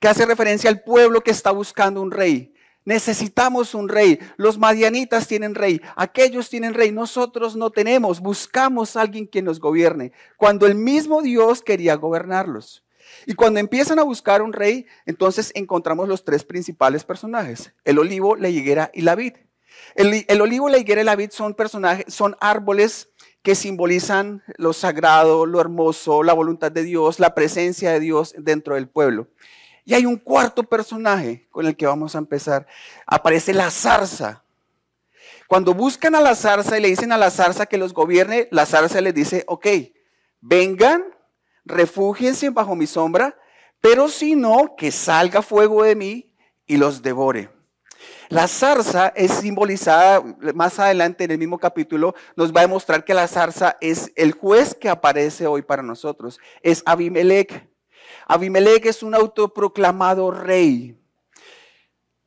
que 0.00 0.08
hace 0.08 0.26
referencia 0.26 0.70
al 0.70 0.82
pueblo 0.82 1.20
que 1.22 1.30
está 1.30 1.50
buscando 1.50 2.02
un 2.02 2.10
rey. 2.10 2.54
Necesitamos 2.84 3.74
un 3.74 3.88
rey. 3.90 4.18
Los 4.38 4.56
madianitas 4.56 5.26
tienen 5.26 5.54
rey. 5.54 5.82
Aquellos 5.94 6.48
tienen 6.48 6.72
rey. 6.72 6.90
Nosotros 6.90 7.54
no 7.54 7.70
tenemos. 7.70 8.20
Buscamos 8.20 8.96
alguien 8.96 9.28
que 9.28 9.42
nos 9.42 9.60
gobierne. 9.60 10.12
Cuando 10.38 10.66
el 10.66 10.74
mismo 10.74 11.20
Dios 11.20 11.60
quería 11.60 11.96
gobernarlos. 11.96 12.82
Y 13.26 13.34
cuando 13.34 13.60
empiezan 13.60 13.98
a 13.98 14.04
buscar 14.04 14.40
un 14.40 14.54
rey, 14.54 14.86
entonces 15.04 15.52
encontramos 15.54 16.08
los 16.08 16.24
tres 16.24 16.44
principales 16.44 17.04
personajes. 17.04 17.74
El 17.84 17.98
olivo, 17.98 18.36
la 18.36 18.48
higuera 18.48 18.90
y 18.94 19.02
la 19.02 19.14
vid. 19.14 19.34
El, 19.94 20.40
olivo, 20.40 20.68
la 20.68 20.78
higuera 20.78 21.00
y 21.00 21.04
la 21.04 21.16
vid 21.16 21.30
son 21.30 21.54
personajes, 21.54 22.12
son 22.12 22.36
árboles 22.40 23.10
que 23.42 23.54
simbolizan 23.54 24.42
lo 24.56 24.72
sagrado, 24.72 25.46
lo 25.46 25.60
hermoso, 25.60 26.22
la 26.22 26.32
voluntad 26.32 26.70
de 26.70 26.82
Dios, 26.82 27.18
la 27.18 27.34
presencia 27.34 27.92
de 27.92 28.00
Dios 28.00 28.34
dentro 28.38 28.74
del 28.74 28.88
pueblo. 28.88 29.28
Y 29.84 29.94
hay 29.94 30.06
un 30.06 30.16
cuarto 30.16 30.64
personaje 30.64 31.48
con 31.50 31.66
el 31.66 31.76
que 31.76 31.86
vamos 31.86 32.14
a 32.14 32.18
empezar. 32.18 32.66
Aparece 33.06 33.54
la 33.54 33.70
zarza. 33.70 34.44
Cuando 35.46 35.72
buscan 35.72 36.14
a 36.14 36.20
la 36.20 36.34
zarza 36.34 36.76
y 36.76 36.82
le 36.82 36.88
dicen 36.88 37.10
a 37.10 37.16
la 37.16 37.30
zarza 37.30 37.66
que 37.66 37.78
los 37.78 37.94
gobierne, 37.94 38.48
la 38.50 38.66
zarza 38.66 39.00
les 39.00 39.14
dice, 39.14 39.44
ok, 39.46 39.66
vengan, 40.40 41.02
refúgiense 41.64 42.50
bajo 42.50 42.76
mi 42.76 42.86
sombra, 42.86 43.34
pero 43.80 44.08
si 44.08 44.36
no, 44.36 44.74
que 44.76 44.90
salga 44.90 45.40
fuego 45.40 45.84
de 45.84 45.96
mí 45.96 46.34
y 46.66 46.76
los 46.76 47.02
devore. 47.02 47.57
La 48.28 48.46
zarza 48.46 49.08
es 49.16 49.32
simbolizada 49.32 50.22
más 50.54 50.78
adelante 50.78 51.24
en 51.24 51.30
el 51.30 51.38
mismo 51.38 51.58
capítulo, 51.58 52.14
nos 52.36 52.52
va 52.52 52.60
a 52.60 52.66
demostrar 52.66 53.02
que 53.04 53.14
la 53.14 53.26
zarza 53.26 53.78
es 53.80 54.12
el 54.16 54.32
juez 54.32 54.74
que 54.74 54.90
aparece 54.90 55.46
hoy 55.46 55.62
para 55.62 55.82
nosotros, 55.82 56.38
es 56.62 56.82
Abimelech. 56.84 57.66
Abimelech 58.26 58.84
es 58.84 59.02
un 59.02 59.14
autoproclamado 59.14 60.30
rey. 60.30 60.94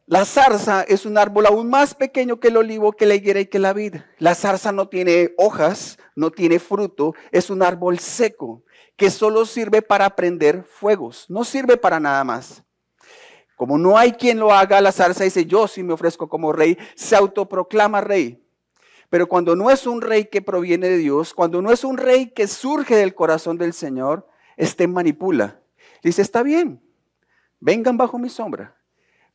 La 0.08 0.26
zarza 0.26 0.82
es 0.82 1.06
un 1.06 1.20
árbol 1.20 1.46
aún 1.46 1.70
más 1.70 1.94
pequeño 1.94 2.40
que 2.40 2.48
el 2.48 2.58
olivo, 2.58 2.94
que 2.94 3.06
la 3.06 3.14
higuera 3.14 3.40
y 3.40 3.46
que 3.46 3.60
la 3.60 3.72
vid. 3.72 3.98
La 4.18 4.34
zarza 4.34 4.72
no 4.72 4.90
tiene 4.90 5.36
hojas, 5.38 6.00
no 6.16 6.32
tiene 6.32 6.58
fruto, 6.58 7.14
es 7.32 7.52
un 7.52 7.62
árbol 7.62 8.00
seco 8.00 8.64
que 8.98 9.12
solo 9.12 9.46
sirve 9.46 9.84
para 9.84 10.16
prender 10.16 10.64
fuegos, 10.64 11.28
no 11.30 11.44
sirve 11.44 11.78
para 11.78 12.00
nada 12.00 12.24
más. 12.24 12.64
Como 13.62 13.78
no 13.78 13.96
hay 13.96 14.14
quien 14.14 14.40
lo 14.40 14.52
haga, 14.52 14.82
la 14.82 14.92
zarza 14.92 15.24
dice, 15.24 15.46
yo 15.46 15.68
sí 15.68 15.84
me 15.84 15.94
ofrezco 15.94 16.28
como 16.28 16.52
rey, 16.52 16.80
se 16.96 17.16
autoproclama 17.16 18.02
rey. 18.02 18.44
Pero 19.08 19.28
cuando 19.30 19.56
no 19.56 19.70
es 19.70 19.86
un 19.86 20.02
rey 20.02 20.26
que 20.26 20.42
proviene 20.42 20.90
de 20.90 20.98
Dios, 20.98 21.32
cuando 21.32 21.62
no 21.62 21.72
es 21.72 21.84
un 21.84 22.00
rey 22.00 22.32
que 22.32 22.48
surge 22.48 22.96
del 22.96 23.14
corazón 23.14 23.60
del 23.60 23.74
Señor, 23.74 24.28
este 24.58 24.88
manipula. 24.88 25.62
Dice, 26.02 26.24
está 26.24 26.42
bien, 26.42 26.82
vengan 27.60 27.98
bajo 27.98 28.18
mi 28.18 28.30
sombra. 28.30 28.76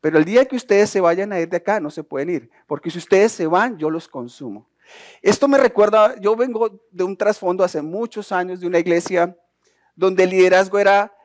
Pero 0.00 0.18
el 0.18 0.24
día 0.24 0.44
que 0.44 0.56
ustedes 0.56 0.90
se 0.90 1.00
vayan 1.00 1.32
a 1.32 1.38
ir 1.38 1.48
de 1.48 1.58
acá, 1.58 1.78
no 1.78 1.90
se 1.90 2.02
pueden 2.02 2.28
ir. 2.28 2.50
Porque 2.66 2.90
si 2.90 2.98
ustedes 2.98 3.30
se 3.30 3.46
van, 3.46 3.78
yo 3.78 3.90
los 3.90 4.08
consumo. 4.08 4.68
Esto 5.22 5.46
me 5.46 5.56
recuerda, 5.56 6.18
yo 6.18 6.34
vengo 6.34 6.80
de 6.90 7.04
un 7.04 7.16
trasfondo 7.16 7.62
hace 7.62 7.80
muchos 7.80 8.32
años 8.32 8.58
de 8.58 8.66
una 8.66 8.80
iglesia 8.80 9.38
donde 9.94 10.24
el 10.24 10.30
liderazgo 10.30 10.80
era, 10.80 11.16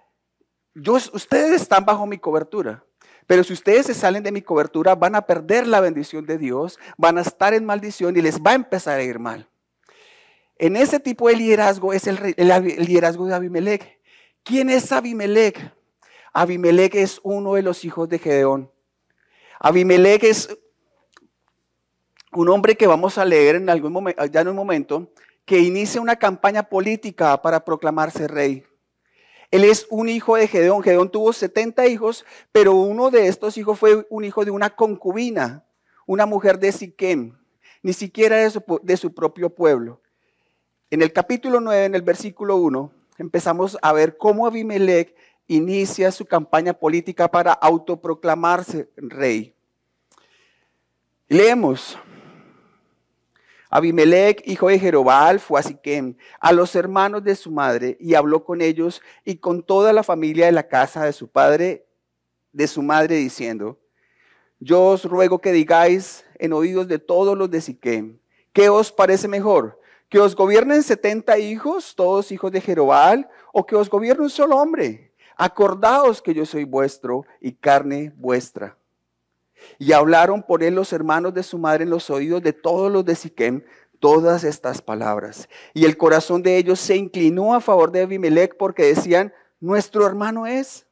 yo, 0.76 0.98
ustedes 1.14 1.64
están 1.64 1.84
bajo 1.84 2.06
mi 2.06 2.20
cobertura. 2.20 2.86
Pero 3.32 3.46
si 3.46 3.54
ustedes 3.54 3.86
se 3.86 3.94
salen 3.94 4.24
de 4.24 4.32
mi 4.34 4.42
cobertura, 4.42 4.94
van 4.94 5.16
a 5.16 5.22
perder 5.22 5.66
la 5.66 5.80
bendición 5.80 6.26
de 6.26 6.38
Dios, 6.38 6.78
van 6.98 7.18
a 7.18 7.22
estar 7.22 7.54
en 7.54 7.64
maldición 7.64 8.18
y 8.18 8.22
les 8.22 8.42
va 8.42 8.52
a 8.52 8.56
empezar 8.56 9.00
a 9.00 9.04
ir 9.04 9.20
mal. 9.20 9.48
En 10.58 10.76
ese 10.76 11.00
tipo 11.00 11.30
de 11.30 11.38
liderazgo 11.38 11.94
es 11.94 12.08
el, 12.08 12.36
el 12.36 12.86
liderazgo 12.86 13.26
de 13.28 13.34
Abimelech. 13.34 14.02
¿Quién 14.44 14.70
es 14.70 14.92
Abimelech? 14.92 15.74
Abimelech 16.34 16.94
es 16.96 17.22
uno 17.24 17.54
de 17.54 17.62
los 17.62 17.86
hijos 17.86 18.10
de 18.10 18.20
Gedeón. 18.20 18.70
Abimelech 19.62 20.26
es 20.26 20.50
un 22.34 22.50
hombre 22.50 22.76
que 22.76 22.86
vamos 22.86 23.18
a 23.18 23.24
leer 23.24 23.56
en 23.56 23.70
algún 23.70 23.94
momento, 23.94 24.26
ya 24.26 24.42
en 24.42 24.50
un 24.50 24.58
momento, 24.58 25.10
que 25.46 25.60
inicia 25.60 26.02
una 26.02 26.18
campaña 26.18 26.64
política 26.64 27.42
para 27.42 27.64
proclamarse 27.64 28.28
rey. 28.28 28.66
Él 29.52 29.66
es 29.66 29.86
un 29.90 30.08
hijo 30.08 30.38
de 30.38 30.48
Gedeón. 30.48 30.82
Gedeón 30.82 31.12
tuvo 31.12 31.34
70 31.34 31.86
hijos, 31.88 32.26
pero 32.52 32.74
uno 32.74 33.12
de 33.12 33.28
estos 33.28 33.58
hijos 33.58 33.78
fue 33.78 34.08
un 34.10 34.24
hijo 34.24 34.46
de 34.46 34.52
una 34.52 34.72
concubina, 34.72 35.66
una 36.06 36.26
mujer 36.26 36.58
de 36.58 36.72
Siquem, 36.72 37.38
ni 37.84 37.94
siquiera 37.94 38.38
de 38.38 38.50
su, 38.50 38.64
de 38.82 38.98
su 38.98 39.14
propio 39.14 39.50
pueblo. 39.50 40.02
En 40.90 41.02
el 41.02 41.12
capítulo 41.12 41.60
9, 41.60 41.86
en 41.86 41.96
el 41.96 42.02
versículo 42.02 42.56
1, 42.56 42.92
empezamos 43.18 43.78
a 43.82 43.94
ver 43.94 44.18
cómo 44.18 44.48
Abimelech 44.48 45.16
inicia 45.48 46.12
su 46.12 46.26
campaña 46.26 46.74
política 46.74 47.30
para 47.30 47.52
autoproclamarse 47.52 48.90
rey. 48.96 49.54
Leemos. 51.28 51.98
Abimelech, 53.72 54.44
hijo 54.46 54.68
de 54.68 54.78
Jerobal, 54.78 55.40
fue 55.40 55.60
a 55.60 55.64
Siquem, 55.64 56.16
a 56.40 56.52
los 56.52 56.76
hermanos 56.76 57.24
de 57.24 57.36
su 57.36 57.50
madre, 57.50 57.98
y 58.00 58.14
habló 58.14 58.44
con 58.44 58.62
ellos 58.62 59.02
y 59.26 59.38
con 59.38 59.64
toda 59.64 59.94
la 59.94 60.04
familia 60.04 60.46
de 60.46 60.52
la 60.52 60.68
casa 60.68 61.06
de 61.06 61.14
su 61.14 61.30
padre, 61.30 61.88
de 62.52 62.68
su 62.68 62.84
madre, 62.84 63.16
diciendo, 63.16 63.80
yo 64.60 64.88
os 64.88 65.06
ruego 65.06 65.40
que 65.40 65.52
digáis 65.52 66.26
en 66.38 66.54
oídos 66.54 66.88
de 66.88 67.00
todos 67.00 67.36
los 67.38 67.50
de 67.50 67.62
Siquem, 67.62 68.20
¿qué 68.54 68.70
os 68.70 68.92
parece 68.92 69.28
mejor? 69.28 69.82
que 70.12 70.20
os 70.20 70.36
gobiernen 70.36 70.84
70 70.84 71.40
hijos, 71.40 71.96
todos 71.96 72.34
hijos 72.34 72.52
de 72.52 72.60
Jerobal, 72.60 73.30
o 73.54 73.66
que 73.66 73.78
os 73.78 73.90
gobierne 73.90 74.24
un 74.24 74.30
solo 74.30 74.58
hombre. 74.58 75.14
Acordaos 75.38 76.22
que 76.22 76.34
yo 76.34 76.46
soy 76.46 76.66
vuestro 76.66 77.26
y 77.40 77.54
carne 77.54 78.12
vuestra. 78.18 78.78
Y 79.80 79.92
hablaron 79.94 80.44
por 80.44 80.64
él 80.64 80.76
los 80.76 80.94
hermanos 80.94 81.34
de 81.34 81.44
su 81.44 81.58
madre 81.58 81.84
en 81.84 81.90
los 81.90 82.10
oídos 82.10 82.42
de 82.42 82.54
todos 82.54 82.92
los 82.92 83.06
de 83.06 83.16
Siquem 83.16 83.64
todas 84.00 84.44
estas 84.44 84.82
palabras. 84.82 85.48
Y 85.74 85.86
el 85.86 85.96
corazón 85.96 86.42
de 86.42 86.58
ellos 86.58 86.80
se 86.80 86.96
inclinó 86.96 87.54
a 87.54 87.62
favor 87.62 87.92
de 87.92 88.02
Abimelech 88.02 88.58
porque 88.58 88.84
decían, 88.84 89.34
nuestro 89.60 90.06
hermano 90.06 90.48
es. 90.48 90.86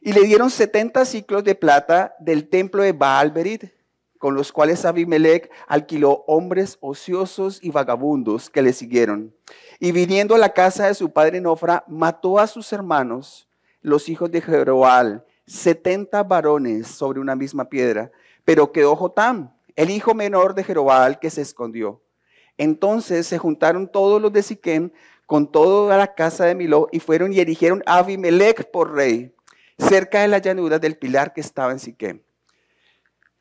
Y 0.00 0.12
le 0.12 0.20
dieron 0.22 0.50
70 0.50 1.04
ciclos 1.04 1.42
de 1.42 1.54
plata 1.54 2.14
del 2.20 2.48
templo 2.48 2.82
de 2.82 2.92
Baalberit 2.92 3.78
con 4.18 4.34
los 4.34 4.52
cuales 4.52 4.84
Abimelech 4.84 5.50
alquiló 5.66 6.24
hombres 6.26 6.76
ociosos 6.80 7.60
y 7.62 7.70
vagabundos 7.70 8.50
que 8.50 8.62
le 8.62 8.72
siguieron. 8.72 9.34
Y 9.78 9.92
viniendo 9.92 10.34
a 10.34 10.38
la 10.38 10.52
casa 10.52 10.86
de 10.86 10.94
su 10.94 11.12
padre 11.12 11.40
Nofra, 11.40 11.84
mató 11.86 12.38
a 12.38 12.46
sus 12.46 12.72
hermanos, 12.72 13.48
los 13.80 14.08
hijos 14.08 14.30
de 14.30 14.40
Jeroal, 14.40 15.24
setenta 15.48 16.22
varones 16.22 16.86
sobre 16.86 17.18
una 17.18 17.34
misma 17.34 17.68
piedra. 17.68 18.12
Pero 18.44 18.70
quedó 18.70 18.94
Jotam, 18.94 19.52
el 19.74 19.90
hijo 19.90 20.14
menor 20.14 20.54
de 20.54 20.62
Jerobal, 20.62 21.18
que 21.18 21.30
se 21.30 21.42
escondió. 21.42 22.02
Entonces 22.56 23.26
se 23.26 23.38
juntaron 23.38 23.90
todos 23.90 24.20
los 24.20 24.32
de 24.32 24.42
Siquem 24.42 24.90
con 25.26 25.50
toda 25.50 25.96
la 25.96 26.14
casa 26.14 26.44
de 26.44 26.54
Miló 26.54 26.88
y 26.90 27.00
fueron 27.00 27.32
y 27.32 27.40
erigieron 27.40 27.82
a 27.86 27.98
Abimelech 27.98 28.70
por 28.70 28.94
rey, 28.94 29.34
cerca 29.78 30.22
de 30.22 30.28
la 30.28 30.38
llanura 30.38 30.78
del 30.78 30.96
pilar 30.96 31.32
que 31.32 31.40
estaba 31.40 31.72
en 31.72 31.78
Siquem. 31.78 32.20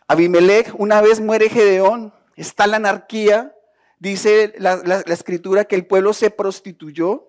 Abimelech, 0.07 0.73
una 0.77 1.01
vez 1.01 1.19
muere 1.19 1.49
Gedeón, 1.49 2.13
está 2.35 2.67
la 2.67 2.77
anarquía, 2.77 3.55
dice 3.99 4.53
la, 4.57 4.75
escritura 5.07 5.65
que 5.65 5.75
el 5.75 5.85
pueblo 5.85 6.13
se 6.13 6.29
prostituyó 6.29 7.26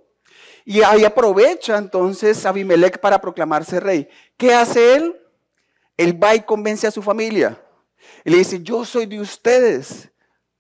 y 0.70 0.82
ahí 0.82 1.02
aprovecha 1.02 1.78
entonces 1.78 2.44
Abimelech 2.44 3.00
para 3.00 3.18
proclamarse 3.18 3.80
rey. 3.80 4.06
¿Qué 4.36 4.52
hace 4.52 4.96
él? 4.96 5.18
Él 5.96 6.22
va 6.22 6.34
y 6.34 6.42
convence 6.42 6.86
a 6.86 6.90
su 6.90 7.00
familia. 7.00 7.58
Y 8.22 8.28
le 8.28 8.36
dice, 8.36 8.62
yo 8.62 8.84
soy 8.84 9.06
de 9.06 9.18
ustedes. 9.18 10.10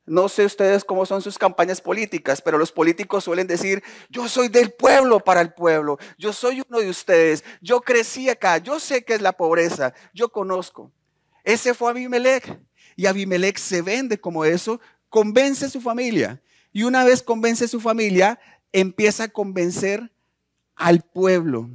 No 0.06 0.30
sé 0.30 0.46
ustedes 0.46 0.82
cómo 0.82 1.04
son 1.04 1.20
sus 1.20 1.36
campañas 1.36 1.82
políticas, 1.82 2.40
pero 2.40 2.56
los 2.56 2.72
políticos 2.72 3.24
suelen 3.24 3.46
decir, 3.46 3.82
yo 4.08 4.30
soy 4.30 4.48
del 4.48 4.72
pueblo 4.72 5.20
para 5.20 5.42
el 5.42 5.52
pueblo, 5.52 5.98
yo 6.16 6.32
soy 6.32 6.62
uno 6.66 6.80
de 6.80 6.88
ustedes, 6.88 7.44
yo 7.60 7.82
crecí 7.82 8.30
acá, 8.30 8.56
yo 8.56 8.80
sé 8.80 9.04
qué 9.04 9.12
es 9.12 9.20
la 9.20 9.32
pobreza, 9.32 9.92
yo 10.14 10.30
conozco. 10.30 10.90
Ese 11.44 11.74
fue 11.74 11.90
Abimelech. 11.90 12.58
Y 12.96 13.04
Abimelech 13.04 13.58
se 13.58 13.82
vende 13.82 14.18
como 14.18 14.46
eso, 14.46 14.80
convence 15.10 15.66
a 15.66 15.68
su 15.68 15.82
familia. 15.82 16.40
Y 16.72 16.84
una 16.84 17.04
vez 17.04 17.22
convence 17.22 17.66
a 17.66 17.68
su 17.68 17.78
familia, 17.78 18.38
empieza 18.72 19.24
a 19.24 19.28
convencer 19.28 20.10
al 20.74 21.02
pueblo. 21.02 21.68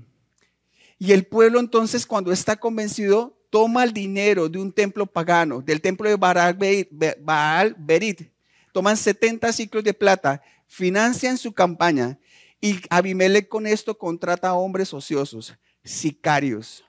Y 0.99 1.11
el 1.11 1.25
pueblo 1.25 1.59
entonces 1.59 2.05
cuando 2.05 2.31
está 2.31 2.55
convencido, 2.55 3.37
toma 3.49 3.83
el 3.83 3.93
dinero 3.93 4.49
de 4.49 4.59
un 4.59 4.71
templo 4.71 5.05
pagano, 5.05 5.61
del 5.61 5.81
templo 5.81 6.09
de 6.09 6.15
Baal 6.15 7.75
Berit, 7.77 8.31
toman 8.71 8.97
70 8.97 9.53
ciclos 9.53 9.83
de 9.83 9.93
plata, 9.93 10.41
financian 10.65 11.37
su 11.37 11.53
campaña 11.53 12.17
y 12.59 12.79
Abimelech 12.89 13.49
con 13.49 13.67
esto 13.67 13.97
contrata 13.97 14.49
a 14.49 14.53
hombres 14.53 14.93
ociosos, 14.93 15.53
sicarios. 15.83 16.83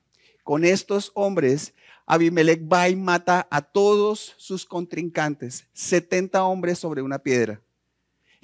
Con 0.44 0.64
estos 0.64 1.10
hombres, 1.14 1.74
Abimelech 2.06 2.62
va 2.72 2.88
y 2.88 2.96
mata 2.96 3.48
a 3.50 3.60
todos 3.60 4.34
sus 4.36 4.64
contrincantes, 4.64 5.66
70 5.72 6.44
hombres 6.44 6.78
sobre 6.78 7.02
una 7.02 7.18
piedra. 7.18 7.60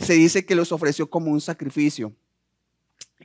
Se 0.00 0.14
dice 0.14 0.44
que 0.44 0.54
los 0.54 0.72
ofreció 0.72 1.08
como 1.08 1.30
un 1.30 1.40
sacrificio. 1.40 2.12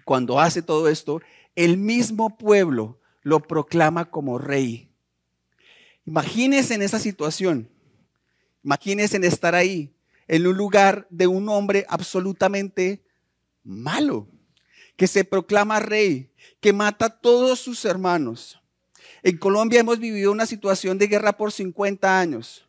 Cuando 0.03 0.39
hace 0.39 0.61
todo 0.61 0.87
esto, 0.89 1.21
el 1.55 1.77
mismo 1.77 2.37
pueblo 2.37 2.99
lo 3.21 3.39
proclama 3.39 4.05
como 4.05 4.37
rey. 4.37 4.89
Imagínense 6.05 6.75
en 6.75 6.83
esa 6.83 6.99
situación. 6.99 7.69
Imagínense 8.63 9.17
en 9.17 9.23
estar 9.23 9.55
ahí, 9.55 9.95
en 10.27 10.45
un 10.45 10.57
lugar 10.57 11.07
de 11.09 11.27
un 11.27 11.49
hombre 11.49 11.85
absolutamente 11.87 13.03
malo, 13.63 14.27
que 14.95 15.07
se 15.07 15.23
proclama 15.23 15.79
rey, 15.79 16.31
que 16.59 16.73
mata 16.73 17.05
a 17.05 17.19
todos 17.21 17.59
sus 17.59 17.85
hermanos. 17.85 18.61
En 19.23 19.37
Colombia 19.37 19.79
hemos 19.79 19.99
vivido 19.99 20.31
una 20.31 20.45
situación 20.45 20.97
de 20.97 21.07
guerra 21.07 21.37
por 21.37 21.51
50 21.51 22.19
años. 22.19 22.64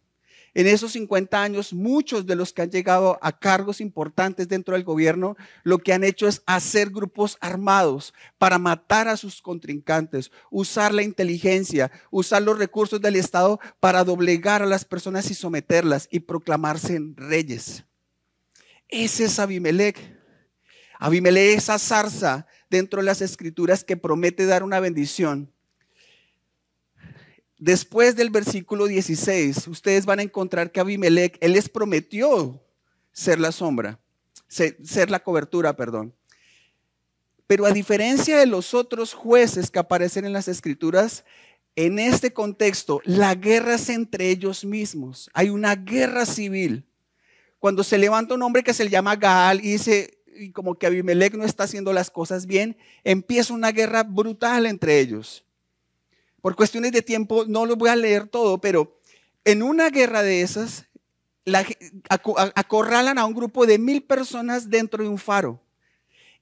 En 0.57 0.67
esos 0.67 0.93
50 0.93 1.43
años, 1.43 1.75
muchos 1.75 2.25
de 2.25 2.35
los 2.35 2.55
que 2.55 2.63
han 2.63 2.71
llegado 2.71 3.19
a 3.21 3.39
cargos 3.39 3.79
importantes 3.83 4.49
dentro 4.49 4.73
del 4.73 4.85
gobierno, 4.85 5.37
lo 5.65 5.77
que 5.77 5.93
han 5.93 6.03
hecho 6.03 6.27
es 6.27 6.43
hacer 6.47 6.89
grupos 6.89 7.37
armados 7.43 8.15
para 8.39 8.59
matar 8.59 9.07
a 9.07 9.19
sus 9.19 9.43
contrincantes, 9.43 10.31
usar 10.51 10.95
la 10.95 11.03
inteligencia, 11.03 11.93
usar 12.11 12.41
los 12.41 12.59
recursos 12.59 13.03
del 13.03 13.17
Estado 13.17 13.61
para 13.81 14.03
doblegar 14.03 14.63
a 14.63 14.67
las 14.67 14.87
personas 14.87 15.31
y 15.31 15.35
someterlas 15.35 16.09
y 16.11 16.21
proclamarse 16.21 16.99
reyes. 17.17 17.85
Ese 18.89 19.27
es 19.27 19.39
Abimelech. 19.39 19.99
Abimelech, 20.99 21.59
esa 21.59 21.79
zarza 21.79 22.47
dentro 22.71 23.01
de 23.01 23.05
las 23.05 23.21
escrituras 23.21 23.85
que 23.85 23.99
promete 23.99 24.47
dar 24.47 24.63
una 24.63 24.81
bendición 24.81 25.53
después 27.59 28.17
del 28.17 28.31
versículo 28.31 28.87
16, 28.87 29.69
ustedes 29.69 30.07
van 30.07 30.19
a 30.19 30.23
encontrar 30.23 30.71
que 30.71 30.81
Abimelech, 30.81 31.39
él 31.41 31.53
les 31.53 31.69
prometió 31.69 32.63
ser 33.13 33.41
la 33.41 33.53
sombra, 33.53 33.99
ser, 34.49 35.11
la 35.11 35.21
cobertura, 35.21 35.75
perdón. 35.77 36.15
Pero 37.47 37.65
a 37.65 37.71
diferencia 37.71 38.39
de 38.39 38.47
los 38.47 38.75
otros 38.75 39.15
jueces 39.15 39.71
que 39.71 39.79
aparecen 39.79 40.25
en 40.25 40.33
las 40.33 40.49
escrituras, 40.49 41.25
en 41.77 41.99
este 41.99 42.33
contexto, 42.33 43.01
la 43.05 43.35
guerra 43.35 43.75
es 43.75 43.89
entre 43.89 44.31
ellos 44.31 44.65
mismos. 44.65 45.31
Hay 45.33 45.51
una 45.51 45.77
guerra 45.77 46.27
civil. 46.27 46.85
Cuando 47.59 47.85
se 47.85 47.99
levanta 47.99 48.35
un 48.35 48.43
hombre 48.43 48.63
que 48.63 48.75
se 48.75 48.85
le 48.85 48.91
llama 48.91 49.17
Gaal 49.17 49.61
y 49.61 49.73
dice, 49.73 50.19
y 50.39 50.51
como 50.51 50.75
que 50.75 50.87
Abimelech 50.87 51.35
no 51.35 51.45
está 51.45 51.65
haciendo 51.65 51.93
las 51.93 52.11
cosas 52.11 52.47
bien, 52.47 52.77
empieza 53.05 53.55
una 53.55 53.73
guerra 53.73 54.03
brutal 54.03 54.67
entre 54.67 55.01
ellos. 55.01 55.46
Por 56.41 56.57
cuestiones 56.57 56.93
de 56.93 57.03
tiempo 57.03 57.45
no 57.47 57.67
lo 57.67 57.77
voy 57.77 57.91
a 57.91 57.97
leer 57.97 58.29
todo, 58.29 58.61
pero 58.61 58.99
en 59.45 59.63
una 59.63 59.91
guerra 59.91 60.23
de 60.23 60.43
esas, 60.43 60.87
acorralan 62.09 63.19
a 63.19 63.25
un 63.25 63.35
grupo 63.35 63.67
de 63.67 63.79
mil 63.79 64.03
personas 64.03 64.71
dentro 64.71 65.03
de 65.03 65.09
un 65.09 65.19
faro. 65.19 65.63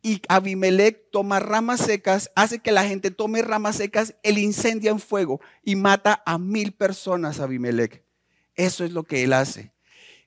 Y 0.02 0.20
Abimelech 0.28 1.10
toma 1.10 1.40
ramas 1.40 1.80
secas, 1.80 2.30
hace 2.34 2.58
que 2.58 2.72
la 2.72 2.84
gente 2.84 3.10
tome 3.10 3.40
ramas 3.40 3.76
secas, 3.76 4.14
él 4.22 4.38
incendia 4.38 4.90
en 4.90 5.00
fuego 5.00 5.40
y 5.62 5.76
mata 5.76 6.22
a 6.26 6.38
mil 6.38 6.72
personas 6.72 7.40
Abimelech. 7.40 8.02
Eso 8.54 8.84
es 8.84 8.92
lo 8.92 9.04
que 9.04 9.24
él 9.24 9.32
hace. 9.32 9.72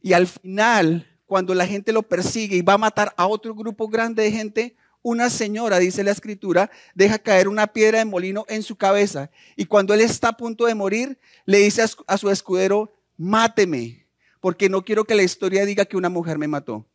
Y 0.01 0.13
al 0.13 0.27
final, 0.27 1.07
cuando 1.27 1.53
la 1.53 1.67
gente 1.67 1.91
lo 1.91 2.03
persigue 2.03 2.57
y 2.57 2.61
va 2.61 2.73
a 2.73 2.79
matar 2.79 3.13
a 3.17 3.27
otro 3.27 3.53
grupo 3.53 3.87
grande 3.87 4.23
de 4.23 4.31
gente, 4.31 4.75
una 5.07 5.29
señora, 5.29 5.79
dice 5.79 6.03
la 6.03 6.11
escritura, 6.11 6.69
deja 6.93 7.17
caer 7.17 7.47
una 7.47 7.67
piedra 7.67 7.99
de 7.99 8.03
molino 8.03 8.43
en 8.49 8.61
su 8.61 8.75
cabeza. 8.75 9.31
Y 9.55 9.63
cuando 9.63 9.93
él 9.93 10.01
está 10.01 10.27
a 10.29 10.37
punto 10.37 10.65
de 10.65 10.75
morir, 10.75 11.17
le 11.45 11.59
dice 11.59 11.81
a 12.07 12.17
su 12.17 12.29
escudero, 12.29 12.93
máteme, 13.15 14.05
porque 14.41 14.67
no 14.67 14.83
quiero 14.83 15.05
que 15.05 15.15
la 15.15 15.23
historia 15.23 15.65
diga 15.65 15.85
que 15.85 15.95
una 15.95 16.09
mujer 16.09 16.37
me 16.37 16.49
mató. 16.49 16.85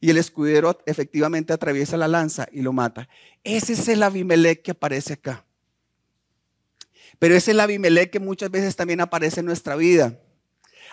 Y 0.00 0.10
el 0.10 0.18
escudero 0.18 0.76
efectivamente 0.86 1.52
atraviesa 1.52 1.96
la 1.96 2.08
lanza 2.08 2.48
y 2.50 2.62
lo 2.62 2.72
mata. 2.72 3.08
Ese 3.44 3.74
es 3.74 3.86
el 3.86 4.02
Abimelech 4.02 4.62
que 4.62 4.72
aparece 4.72 5.12
acá. 5.12 5.44
Pero 7.20 7.36
es 7.36 7.46
el 7.46 7.60
Abimelech 7.60 8.10
que 8.10 8.18
muchas 8.18 8.50
veces 8.50 8.74
también 8.74 9.00
aparece 9.00 9.38
en 9.38 9.46
nuestra 9.46 9.76
vida. 9.76 10.18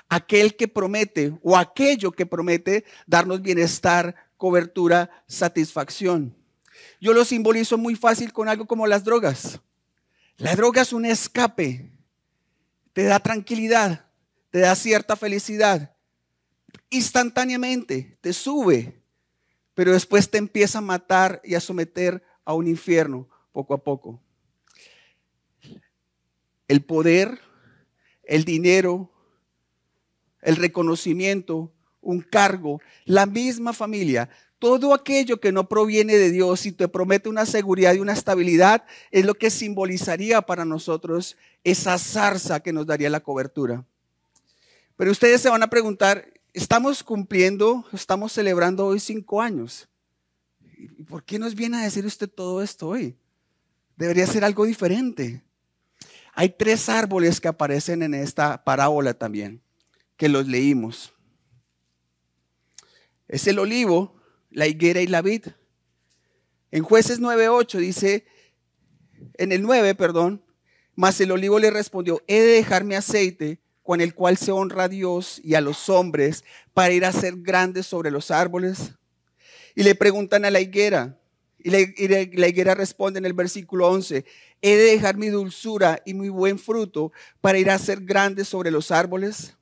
Aquel 0.07 0.55
que 0.55 0.67
promete 0.67 1.33
o 1.41 1.57
aquello 1.57 2.11
que 2.11 2.27
promete 2.27 2.85
darnos 3.07 3.41
bienestar, 3.41 4.15
cobertura, 4.37 5.09
satisfacción. 5.25 6.38
Yo 6.99 7.13
lo 7.13 7.25
simbolizo 7.25 7.77
muy 7.77 7.95
fácil 7.95 8.33
con 8.33 8.49
algo 8.49 8.65
como 8.65 8.87
las 8.87 9.03
drogas. 9.03 9.59
La 10.37 10.55
droga 10.55 10.81
es 10.81 10.93
un 10.93 11.05
escape. 11.05 11.91
Te 12.93 13.03
da 13.03 13.19
tranquilidad, 13.19 14.07
te 14.49 14.59
da 14.59 14.75
cierta 14.75 15.15
felicidad. 15.15 15.95
Instantáneamente 16.89 18.17
te 18.21 18.33
sube, 18.33 19.01
pero 19.73 19.93
después 19.93 20.29
te 20.29 20.37
empieza 20.37 20.79
a 20.79 20.81
matar 20.81 21.41
y 21.43 21.55
a 21.55 21.59
someter 21.59 22.23
a 22.45 22.53
un 22.53 22.67
infierno 22.67 23.29
poco 23.51 23.73
a 23.73 23.83
poco. 23.83 24.21
El 26.67 26.83
poder, 26.83 27.39
el 28.23 28.43
dinero, 28.43 29.11
el 30.41 30.55
reconocimiento, 30.55 31.73
un 32.01 32.21
cargo, 32.21 32.81
la 33.05 33.25
misma 33.25 33.73
familia 33.73 34.29
todo 34.59 34.93
aquello 34.93 35.39
que 35.39 35.53
no 35.53 35.67
proviene 35.67 36.17
de 36.17 36.31
Dios 36.31 36.65
y 36.65 36.73
te 36.73 36.89
promete 36.89 37.29
una 37.29 37.45
seguridad 37.45 37.93
y 37.93 37.99
una 37.99 38.13
estabilidad 38.13 38.83
es 39.09 39.25
lo 39.25 39.33
que 39.33 39.49
simbolizaría 39.49 40.41
para 40.41 40.65
nosotros 40.65 41.37
esa 41.63 41.97
zarza 41.97 42.59
que 42.59 42.73
nos 42.73 42.85
daría 42.85 43.09
la 43.09 43.21
cobertura. 43.21 43.85
Pero 44.97 45.11
ustedes 45.11 45.41
se 45.41 45.49
van 45.49 45.63
a 45.63 45.69
preguntar, 45.69 46.33
estamos 46.53 47.03
cumpliendo, 47.03 47.85
estamos 47.93 48.33
celebrando 48.33 48.85
hoy 48.85 48.99
cinco 48.99 49.41
años. 49.41 49.87
¿Y 50.77 51.03
por 51.03 51.23
qué 51.23 51.39
nos 51.39 51.55
viene 51.55 51.77
a 51.77 51.83
decir 51.83 52.05
usted 52.05 52.29
todo 52.29 52.61
esto 52.61 52.89
hoy? 52.89 53.15
Debería 53.95 54.27
ser 54.27 54.43
algo 54.43 54.65
diferente. 54.65 55.41
Hay 56.33 56.49
tres 56.49 56.89
árboles 56.89 57.39
que 57.39 57.47
aparecen 57.47 58.03
en 58.03 58.13
esta 58.13 58.63
parábola 58.63 59.13
también, 59.13 59.61
que 60.17 60.27
los 60.27 60.47
leímos. 60.47 61.13
Es 63.27 63.47
el 63.47 63.59
olivo, 63.59 64.18
la 64.49 64.67
higuera 64.67 65.01
y 65.01 65.07
la 65.07 65.21
vid. 65.21 65.47
En 66.71 66.83
jueces 66.83 67.19
9.8 67.19 67.77
dice, 67.79 68.25
en 69.37 69.51
el 69.51 69.61
9, 69.61 69.95
perdón, 69.95 70.43
mas 70.95 71.19
el 71.21 71.31
olivo 71.31 71.59
le 71.59 71.71
respondió, 71.71 72.21
he 72.27 72.39
de 72.39 72.53
dejar 72.53 72.83
mi 72.83 72.95
aceite 72.95 73.59
con 73.83 74.01
el 74.01 74.13
cual 74.13 74.37
se 74.37 74.51
honra 74.51 74.83
a 74.83 74.89
Dios 74.89 75.41
y 75.43 75.55
a 75.55 75.61
los 75.61 75.89
hombres 75.89 76.43
para 76.73 76.93
ir 76.93 77.05
a 77.05 77.11
ser 77.11 77.37
grandes 77.37 77.87
sobre 77.87 78.11
los 78.11 78.31
árboles. 78.31 78.93
Y 79.75 79.83
le 79.83 79.95
preguntan 79.95 80.45
a 80.45 80.51
la 80.51 80.61
higuera, 80.61 81.19
y 81.57 81.71
la, 81.71 81.79
la 82.33 82.47
higuera 82.47 82.75
responde 82.75 83.17
en 83.17 83.25
el 83.25 83.33
versículo 83.33 83.87
11, 83.89 84.25
he 84.61 84.75
de 84.75 84.83
dejar 84.83 85.17
mi 85.17 85.29
dulzura 85.29 86.01
y 86.05 86.13
mi 86.13 86.29
buen 86.29 86.59
fruto 86.59 87.11
para 87.41 87.57
ir 87.57 87.69
a 87.69 87.79
ser 87.79 88.01
grandes 88.01 88.47
sobre 88.47 88.71
los 88.71 88.91
árboles. 88.91 89.55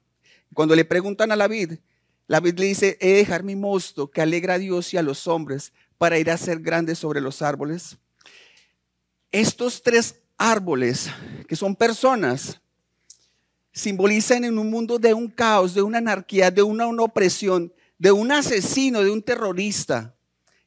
Cuando 0.54 0.76
le 0.76 0.86
preguntan 0.86 1.32
a 1.32 1.36
la 1.36 1.48
vid, 1.48 1.80
la 2.28 2.42
Biblia 2.42 2.68
dice, 2.68 2.98
he 3.00 3.08
de 3.08 3.16
dejar 3.16 3.44
mi 3.44 3.56
mosto 3.56 4.12
que 4.12 4.22
alegra 4.22 4.56
a 4.56 4.60
Dios 4.60 4.94
y 4.94 4.98
a 4.98 5.02
los 5.02 5.28
hombres 5.28 5.72
para 5.98 6.20
ir 6.20 6.30
a 6.30 6.38
ser 6.38 6.60
grandes 6.60 7.00
sobre 7.00 7.22
los 7.22 7.42
árboles. 7.42 7.98
Estos 9.32 9.82
tres 9.82 10.16
árboles, 10.38 11.10
que 11.48 11.56
son 11.56 11.76
personas, 11.76 12.62
simbolizan 13.72 14.44
en 14.44 14.58
un 14.58 14.70
mundo 14.70 15.00
de 15.00 15.14
un 15.14 15.30
caos, 15.30 15.74
de 15.74 15.82
una 15.82 16.00
anarquía, 16.00 16.52
de 16.52 16.64
una, 16.64 16.88
una 16.88 17.04
opresión, 17.04 17.74
de 17.98 18.12
un 18.12 18.32
asesino, 18.32 19.04
de 19.04 19.12
un 19.12 19.22
terrorista 19.22 20.16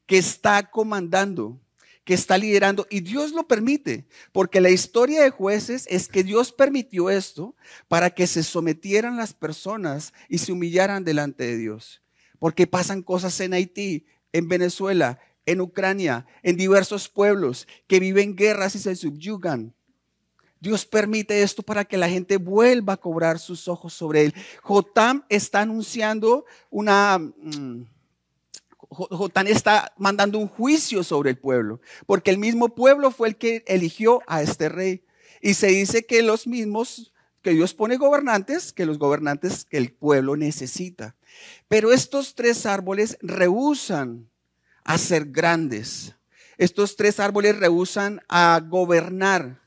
que 0.07 0.19
está 0.19 0.71
comandando 0.71 1.61
que 2.05 2.15
está 2.15 2.39
liderando 2.39 2.87
y 2.91 3.01
Dios 3.01 3.33
lo 3.33 3.47
permite, 3.47 4.07
porque 4.33 4.61
la 4.61 4.71
historia 4.71 5.23
de 5.23 5.31
jueces 5.31 5.87
es 5.89 6.09
que 6.09 6.25
Dios 6.25 6.53
permitió 6.53 7.11
esto 7.11 7.55
para 7.89 8.11
que 8.11 8.27
se 8.27 8.43
sometieran 8.43 9.17
las 9.17 9.35
personas 9.35 10.13
y 10.29 10.39
se 10.39 10.53
humillaran 10.53 11.05
delante 11.05 11.45
de 11.45 11.57
Dios. 11.57 12.03
Porque 12.39 12.67
pasan 12.67 13.03
cosas 13.03 13.39
en 13.41 13.53
Haití, 13.53 14.07
en 14.33 14.49
Venezuela, 14.49 15.21
en 15.47 15.61
Ucrania, 15.61 16.27
en 16.43 16.57
diversos 16.57 17.09
pueblos 17.09 17.69
que 17.87 18.01
viven 18.01 18.37
guerras 18.37 18.75
y 18.75 18.79
se 18.79 18.97
subyugan. 18.97 19.75
Dios 20.61 20.85
permite 20.85 21.43
esto 21.43 21.63
para 21.63 21.85
que 21.85 21.97
la 21.97 22.09
gente 22.09 22.37
vuelva 22.37 22.95
a 22.95 22.99
cobrar 22.99 23.39
sus 23.39 23.67
ojos 23.67 23.95
sobre 23.95 24.27
él. 24.27 24.35
Jotam 24.63 25.25
está 25.29 25.63
anunciando 25.63 26.45
una... 26.71 27.19
Mm, 27.19 27.87
Jotán 28.91 29.47
está 29.47 29.93
mandando 29.97 30.39
un 30.39 30.49
juicio 30.49 31.05
sobre 31.05 31.31
el 31.31 31.39
pueblo, 31.39 31.81
porque 32.07 32.31
el 32.31 32.39
mismo 32.39 32.75
pueblo 32.75 33.13
fue 33.13 33.29
el 33.29 33.37
que 33.37 33.63
eligió 33.67 34.21
a 34.27 34.43
este 34.43 34.69
rey. 34.69 35.05
Y 35.41 35.55
se 35.55 35.69
dice 35.69 36.05
que 36.05 36.23
los 36.23 36.47
mismos, 36.47 37.15
que 37.41 37.53
Dios 37.53 37.73
pone 37.73 37.97
gobernantes, 37.97 38.73
que 38.73 38.87
los 38.87 38.99
gobernantes 38.99 39.65
que 39.65 39.79
el 39.79 39.93
pueblo 39.93 40.37
necesita. 40.37 41.17
Pero 41.69 41.93
estos 41.93 42.35
tres 42.35 42.67
árboles 42.67 43.17
rehusan 43.23 44.29
a 44.85 44.99
ser 44.99 45.27
grandes. 45.27 46.17
Estos 46.59 46.97
tres 46.97 47.21
árboles 47.21 47.57
rehusan 47.57 48.21
a 48.29 48.61
gobernar 48.69 49.63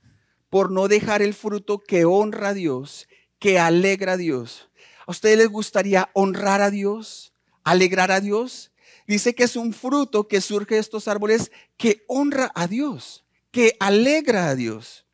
por 0.50 0.70
no 0.70 0.88
dejar 0.88 1.22
el 1.22 1.34
fruto 1.34 1.80
que 1.80 2.06
honra 2.06 2.50
a 2.50 2.54
Dios, 2.54 3.08
que 3.40 3.58
alegra 3.58 4.14
a 4.14 4.18
Dios. 4.18 4.70
¿A 5.08 5.12
ustedes 5.12 5.38
les 5.38 5.50
gustaría 5.50 6.10
honrar 6.14 6.62
a 6.62 6.70
Dios, 6.70 7.34
alegrar 7.64 8.12
a 8.12 8.20
Dios? 8.20 8.73
Dice 9.08 9.36
que 9.36 9.44
es 9.44 9.56
un 9.56 9.74
fruto 9.74 10.28
que 10.28 10.42
surge 10.42 10.76
de 10.76 10.82
estos 10.82 11.08
árboles 11.08 11.52
que 11.78 12.04
honra 12.08 12.52
a 12.56 12.68
Dios, 12.68 13.26
que 13.52 13.76
alegra 13.80 14.50
a 14.50 14.56
Dios. 14.56 15.06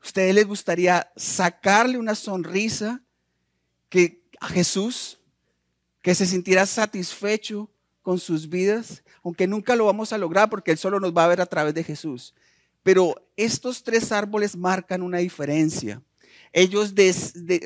¿A 0.00 0.06
ustedes 0.06 0.34
les 0.34 0.46
gustaría 0.46 1.12
sacarle 1.16 1.98
una 1.98 2.14
sonrisa 2.14 3.02
que, 3.88 4.22
a 4.40 4.48
Jesús, 4.48 5.20
que 6.00 6.14
se 6.14 6.26
sintiera 6.26 6.66
satisfecho 6.66 7.70
con 8.02 8.18
sus 8.18 8.48
vidas? 8.48 9.04
Aunque 9.22 9.46
nunca 9.46 9.76
lo 9.76 9.84
vamos 9.84 10.12
a 10.12 10.18
lograr 10.18 10.50
porque 10.50 10.72
Él 10.72 10.78
solo 10.78 10.98
nos 10.98 11.16
va 11.16 11.24
a 11.24 11.28
ver 11.28 11.40
a 11.40 11.46
través 11.46 11.74
de 11.74 11.84
Jesús. 11.84 12.34
Pero 12.82 13.14
estos 13.36 13.84
tres 13.84 14.10
árboles 14.10 14.56
marcan 14.56 15.02
una 15.02 15.18
diferencia. 15.18 16.02
Ellos 16.52 16.94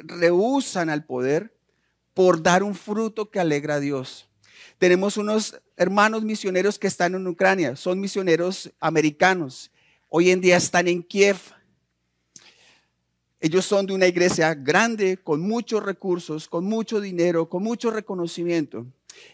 rehusan 0.05 0.91
al 0.91 1.07
poder 1.07 1.57
por 2.13 2.43
dar 2.43 2.63
un 2.63 2.75
fruto 2.75 3.31
que 3.31 3.41
alegra 3.41 3.77
a 3.77 3.81
Dios. 3.81 4.26
Tenemos 4.79 5.17
unos 5.17 5.59
hermanos 5.77 6.23
misioneros 6.23 6.79
que 6.79 6.87
están 6.87 7.15
en 7.15 7.27
Ucrania, 7.27 7.77
son 7.77 8.01
misioneros 8.01 8.73
americanos. 8.81 9.71
Hoy 10.09 10.31
en 10.31 10.41
día 10.41 10.57
están 10.57 10.89
en 10.89 11.03
Kiev. 11.03 11.37
Ellos 13.41 13.67
son 13.67 13.87
de 13.87 13.93
una 13.93 14.07
iglesia 14.07 14.55
grande, 14.55 15.19
con 15.19 15.41
muchos 15.41 15.83
recursos, 15.83 16.49
con 16.49 16.65
mucho 16.65 17.01
dinero, 17.01 17.49
con 17.49 17.63
mucho 17.63 17.91
reconocimiento. 17.91 18.87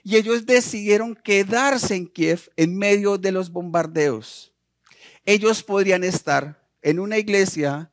Y 0.03 0.17
ellos 0.17 0.45
decidieron 0.47 1.15
quedarse 1.15 1.95
en 1.95 2.07
Kiev 2.07 2.51
en 2.57 2.77
medio 2.77 3.19
de 3.19 3.33
los 3.33 3.51
bombardeos. 3.51 4.53
Ellos 5.25 5.63
podrían 5.63 6.03
estar 6.03 6.61
en 6.83 6.99
una 6.99 7.19
iglesia 7.19 7.92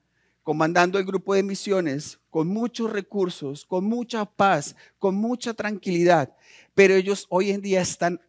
comandando 0.50 0.98
el 0.98 1.06
grupo 1.06 1.36
de 1.36 1.44
misiones 1.44 2.18
con 2.32 2.48
muchos 2.48 2.92
recursos, 2.92 3.68
con 3.68 3.86
mucha 3.86 4.26
paz, 4.26 4.76
con 4.98 5.14
mucha 5.14 5.54
tranquilidad, 5.54 6.36
pero 6.74 6.96
ellos 6.96 7.28
hoy 7.30 7.52
en 7.52 7.62
día 7.62 7.82
están, 7.82 8.20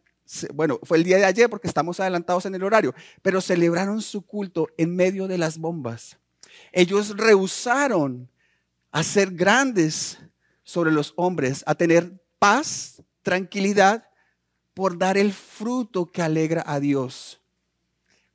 bueno, 0.53 0.79
fue 0.83 0.99
el 0.99 1.03
día 1.03 1.17
de 1.17 1.25
ayer 1.25 1.49
porque 1.49 1.67
estamos 1.67 1.99
adelantados 1.99 2.45
en 2.45 2.53
el 2.53 2.63
horario, 2.63 2.93
pero 3.23 3.41
celebraron 3.41 4.03
su 4.03 4.21
culto 4.21 4.67
en 4.77 4.95
medio 4.95 5.27
de 5.27 5.39
las 5.39 5.57
bombas. 5.57 6.19
Ellos 6.71 7.17
rehusaron 7.17 8.29
a 8.91 9.01
ser 9.01 9.31
grandes 9.31 10.19
sobre 10.61 10.91
los 10.91 11.13
hombres, 11.15 11.63
a 11.65 11.73
tener 11.73 12.21
paz, 12.37 13.01
tranquilidad, 13.23 14.07
por 14.75 14.95
dar 14.95 15.17
el 15.17 15.33
fruto 15.33 16.11
que 16.11 16.21
alegra 16.21 16.63
a 16.67 16.79
Dios, 16.79 17.41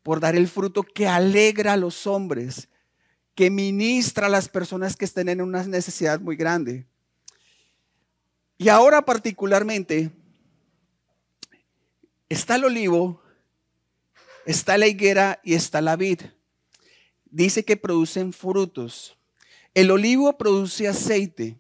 por 0.03 0.19
dar 0.19 0.35
el 0.35 0.49
fruto 0.49 0.83
que 0.83 1.07
alegra 1.07 1.75
a 1.75 1.77
los 1.77 2.09
hombres, 2.09 2.69
que 3.37 3.51
ministra 3.51 4.27
a 4.27 4.31
las 4.31 4.49
personas 4.49 4.97
que 4.97 5.05
estén 5.05 5.29
en 5.29 5.43
una 5.43 5.63
necesidad 5.63 6.19
muy 6.19 6.37
grande. 6.37 6.87
Y 8.57 8.71
ahora 8.71 9.03
particularmente 9.03 10.11
está 12.31 12.57
el 12.57 12.65
olivo, 12.65 13.23
está 14.47 14.79
la 14.79 14.87
higuera 14.87 15.39
y 15.45 15.53
está 15.53 15.83
la 15.83 15.97
vid. 15.97 16.23
Dice 17.27 17.63
que 17.63 17.77
producen 17.77 18.33
frutos. 18.33 19.19
El 19.75 19.91
olivo 19.91 20.39
produce 20.39 20.89
aceite, 20.89 21.59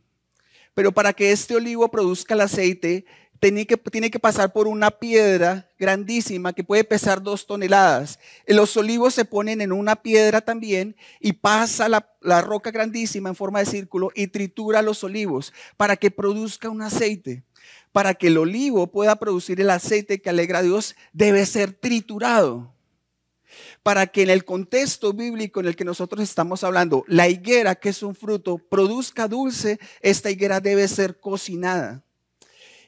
pero 0.72 0.92
para 0.92 1.12
que 1.12 1.30
este 1.30 1.56
olivo 1.56 1.90
produzca 1.90 2.32
el 2.32 2.40
aceite, 2.40 3.04
tiene 3.40 3.66
que, 3.66 3.76
tiene 3.76 4.10
que 4.10 4.18
pasar 4.18 4.52
por 4.52 4.66
una 4.66 4.90
piedra 4.90 5.68
grandísima 5.78 6.52
que 6.52 6.64
puede 6.64 6.84
pesar 6.84 7.22
dos 7.22 7.46
toneladas. 7.46 8.18
Los 8.46 8.76
olivos 8.76 9.14
se 9.14 9.24
ponen 9.24 9.60
en 9.60 9.72
una 9.72 9.96
piedra 9.96 10.40
también 10.40 10.96
y 11.20 11.32
pasa 11.34 11.88
la, 11.88 12.10
la 12.20 12.40
roca 12.40 12.70
grandísima 12.70 13.28
en 13.28 13.36
forma 13.36 13.60
de 13.60 13.66
círculo 13.66 14.10
y 14.14 14.28
tritura 14.28 14.82
los 14.82 15.04
olivos 15.04 15.52
para 15.76 15.96
que 15.96 16.10
produzca 16.10 16.70
un 16.70 16.82
aceite. 16.82 17.42
Para 17.92 18.14
que 18.14 18.26
el 18.26 18.38
olivo 18.38 18.88
pueda 18.88 19.16
producir 19.16 19.60
el 19.60 19.70
aceite 19.70 20.20
que 20.20 20.28
alegra 20.28 20.58
a 20.58 20.62
Dios, 20.62 20.96
debe 21.12 21.46
ser 21.46 21.72
triturado 21.72 22.74
para 23.82 24.08
que 24.08 24.22
en 24.22 24.30
el 24.30 24.44
contexto 24.44 25.12
bíblico 25.12 25.60
en 25.60 25.66
el 25.66 25.76
que 25.76 25.84
nosotros 25.84 26.22
estamos 26.22 26.64
hablando, 26.64 27.04
la 27.06 27.28
higuera, 27.28 27.76
que 27.76 27.90
es 27.90 28.02
un 28.02 28.14
fruto, 28.14 28.58
produzca 28.58 29.28
dulce, 29.28 29.78
esta 30.00 30.30
higuera 30.30 30.60
debe 30.60 30.88
ser 30.88 31.20
cocinada. 31.20 32.05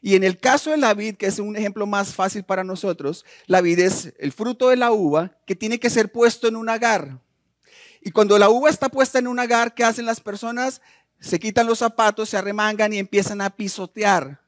Y 0.01 0.15
en 0.15 0.25
el 0.25 0.39
caso 0.39 0.71
de 0.71 0.77
la 0.77 0.95
vid, 0.95 1.17
que 1.17 1.27
es 1.27 1.39
un 1.39 1.57
ejemplo 1.57 1.87
más 1.87 2.15
fácil 2.15 2.45
para 2.45 2.65
nosotros, 2.65 3.25
la 3.47 3.61
vid 3.61 3.81
es 3.81 4.15
el 4.19 4.33
fruto 4.33 4.69
de 4.69 4.77
la 4.77 4.93
uva 4.93 5.37
que 5.47 5.57
tiene 5.57 5.81
que 5.81 5.91
ser 5.91 6.13
puesto 6.13 6.49
en 6.49 6.57
un 6.57 6.69
agar. 6.69 7.21
Y 8.01 8.11
cuando 8.11 8.39
la 8.39 8.49
uva 8.49 8.71
está 8.71 8.89
puesta 8.89 9.19
en 9.19 9.27
un 9.27 9.41
agar, 9.41 9.75
¿qué 9.75 9.85
hacen 9.85 10.07
las 10.07 10.21
personas? 10.21 10.81
Se 11.21 11.41
quitan 11.41 11.67
los 11.67 11.81
zapatos, 11.81 12.29
se 12.29 12.37
arremangan 12.37 12.93
y 12.93 12.99
empiezan 12.99 13.41
a 13.41 13.51
pisotear. 13.51 14.41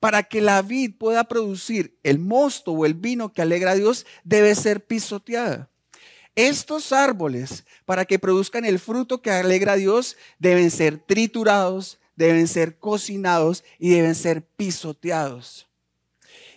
Para 0.00 0.22
que 0.22 0.40
la 0.40 0.62
vid 0.62 0.94
pueda 0.96 1.24
producir 1.24 1.98
el 2.02 2.18
mosto 2.18 2.72
o 2.72 2.86
el 2.86 2.94
vino 2.94 3.32
que 3.32 3.42
alegra 3.42 3.72
a 3.72 3.74
Dios, 3.74 4.06
debe 4.24 4.54
ser 4.54 4.84
pisoteada. 4.86 5.68
Estos 6.34 6.92
árboles, 6.92 7.64
para 7.84 8.04
que 8.04 8.20
produzcan 8.20 8.64
el 8.64 8.78
fruto 8.78 9.20
que 9.20 9.30
alegra 9.30 9.72
a 9.72 9.76
Dios, 9.76 10.16
deben 10.38 10.70
ser 10.70 10.98
triturados, 10.98 11.97
deben 12.18 12.48
ser 12.48 12.78
cocinados 12.78 13.62
y 13.78 13.90
deben 13.90 14.16
ser 14.16 14.44
pisoteados. 14.44 15.68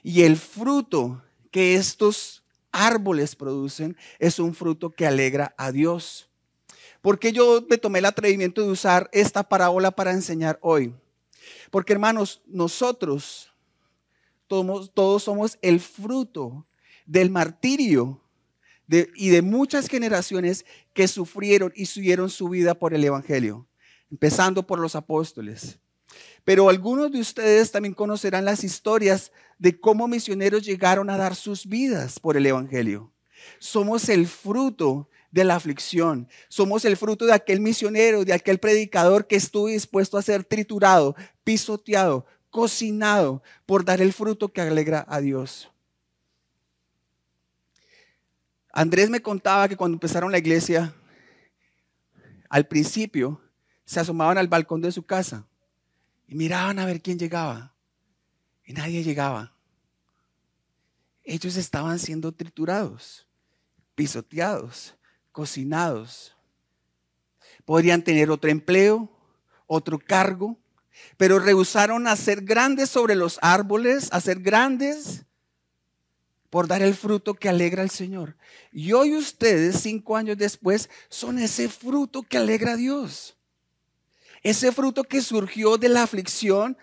Y 0.02 0.24
el 0.24 0.36
fruto 0.36 1.22
que 1.52 1.76
estos 1.76 2.44
árboles 2.72 3.36
producen 3.36 3.96
es 4.18 4.40
un 4.40 4.56
fruto 4.56 4.90
que 4.90 5.06
alegra 5.06 5.54
a 5.60 5.72
Dios. 5.72 6.32
Porque 7.04 7.32
yo 7.32 7.64
me 7.70 7.78
tomé 7.78 8.00
el 8.00 8.06
atrevimiento 8.06 8.64
de 8.64 8.72
usar 8.72 9.08
esta 9.14 9.44
parábola 9.48 9.92
para 9.92 10.12
enseñar 10.12 10.58
hoy? 10.62 10.96
Porque 11.70 11.94
hermanos, 11.94 12.42
nosotros 12.48 13.54
todos, 14.48 15.24
somos 15.24 15.60
el 15.62 15.80
fruto 15.80 16.66
del 17.06 17.30
martirio 17.30 18.20
y 18.90 19.30
de 19.30 19.42
muchas 19.44 19.88
generaciones 19.88 20.66
que 20.94 21.08
sufrieron 21.08 21.72
y 21.76 21.86
subieron 21.86 22.32
su 22.32 22.50
vida 22.50 22.74
por 22.74 22.96
el 22.96 23.04
Evangelio 23.04 23.68
empezando 24.12 24.68
por 24.68 24.80
los 24.80 24.96
apóstoles. 24.96 25.80
Pero 26.44 26.70
algunos 26.70 27.12
de 27.12 27.20
ustedes 27.20 27.72
también 27.72 27.94
conocerán 27.94 28.46
las 28.46 28.64
historias 28.64 29.32
de 29.58 29.80
cómo 29.80 30.08
misioneros 30.08 30.64
llegaron 30.64 31.10
a 31.10 31.18
dar 31.18 31.36
sus 31.36 31.66
vidas 31.66 32.20
por 32.20 32.36
el 32.36 32.46
Evangelio. 32.46 33.12
Somos 33.60 34.10
el 34.10 34.28
fruto 34.28 35.08
de 35.32 35.44
la 35.46 35.56
aflicción. 35.56 36.28
Somos 36.50 36.84
el 36.84 36.98
fruto 36.98 37.26
de 37.26 37.34
aquel 37.34 37.62
misionero, 37.62 38.26
de 38.26 38.34
aquel 38.34 38.60
predicador 38.60 39.28
que 39.28 39.38
estuvo 39.38 39.68
dispuesto 39.68 40.18
a 40.18 40.22
ser 40.22 40.44
triturado, 40.44 41.16
pisoteado, 41.44 42.26
cocinado 42.50 43.42
por 43.66 43.86
dar 43.86 44.02
el 44.02 44.12
fruto 44.12 44.52
que 44.52 44.62
alegra 44.62 45.06
a 45.08 45.22
Dios. 45.22 45.72
Andrés 48.74 49.10
me 49.10 49.22
contaba 49.22 49.68
que 49.68 49.78
cuando 49.78 49.96
empezaron 49.96 50.32
la 50.32 50.38
iglesia, 50.38 50.94
al 52.50 52.68
principio, 52.68 53.42
se 53.86 54.00
asomaban 54.00 54.38
al 54.38 54.48
balcón 54.48 54.82
de 54.82 54.92
su 54.92 55.04
casa 55.04 55.46
y 56.28 56.36
miraban 56.36 56.80
a 56.80 56.86
ver 56.86 57.02
quién 57.02 57.20
llegaba. 57.20 57.74
Y 58.64 58.74
nadie 58.74 59.04
llegaba. 59.04 59.54
Ellos 61.24 61.56
estaban 61.56 62.00
siendo 62.00 62.32
triturados, 62.32 63.28
pisoteados, 63.96 64.96
cocinados. 65.32 66.36
Podrían 67.66 68.04
tener 68.04 68.32
otro 68.32 68.50
empleo, 68.50 69.10
otro 69.68 70.00
cargo, 70.00 70.58
pero 71.18 71.40
rehusaron 71.40 72.08
a 72.08 72.16
ser 72.16 72.42
grandes 72.42 72.90
sobre 72.90 73.16
los 73.16 73.40
árboles, 73.42 74.10
a 74.12 74.22
ser 74.22 74.40
grandes 74.40 75.26
por 76.50 76.68
dar 76.68 76.82
el 76.82 76.96
fruto 76.96 77.34
que 77.34 77.50
alegra 77.50 77.82
al 77.82 77.90
Señor. 77.90 78.36
Y 78.72 78.92
hoy 78.92 79.16
ustedes, 79.16 79.78
cinco 79.82 80.18
años 80.18 80.38
después, 80.38 80.90
son 81.08 81.40
ese 81.40 81.70
fruto 81.70 82.24
que 82.24 82.38
alegra 82.38 82.74
a 82.74 82.76
Dios. 82.76 83.38
Ese 84.42 84.72
fruto 84.72 85.04
que 85.04 85.22
surgió 85.22 85.78
de 85.78 85.90
la 85.90 86.04
aflicción 86.04 86.78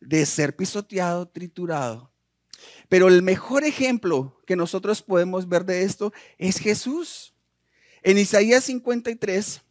de 0.00 0.26
ser 0.26 0.56
pisoteado, 0.56 1.28
triturado. 1.28 2.10
Pero 2.88 3.08
el 3.08 3.22
mejor 3.22 3.64
ejemplo 3.64 4.40
que 4.46 4.56
nosotros 4.56 5.02
podemos 5.02 5.48
ver 5.48 5.64
de 5.64 5.82
esto 5.82 6.12
es 6.38 6.58
Jesús. 6.58 7.34
En 8.02 8.18
Isaías 8.18 8.64
53, 8.64 9.62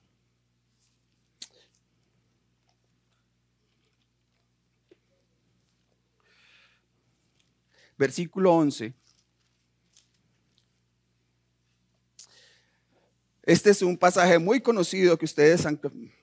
versículo 7.98 8.54
11. 8.54 8.94
Este 13.46 13.72
es 13.72 13.82
un 13.82 13.98
pasaje 13.98 14.40
muy 14.40 14.62
conocido 14.62 15.18
que 15.18 15.26
ustedes 15.26 15.66
han 15.66 15.78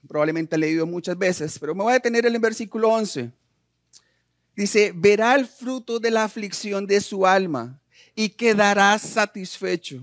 probablemente 0.09 0.55
han 0.55 0.61
leído 0.63 0.87
muchas 0.87 1.19
veces, 1.19 1.59
pero 1.59 1.75
me 1.75 1.83
voy 1.83 1.91
a 1.91 1.95
detener 1.95 2.25
en 2.25 2.35
el 2.35 2.41
versículo 2.41 2.89
11. 2.89 3.31
Dice, 4.57 4.93
verá 4.95 5.35
el 5.35 5.47
fruto 5.47 6.01
de 6.01 6.11
la 6.11 6.25
aflicción 6.25 6.87
de 6.87 7.01
su 7.01 7.27
alma 7.27 7.79
y 8.15 8.31
quedará 8.31 8.99
satisfecho. 8.99 10.03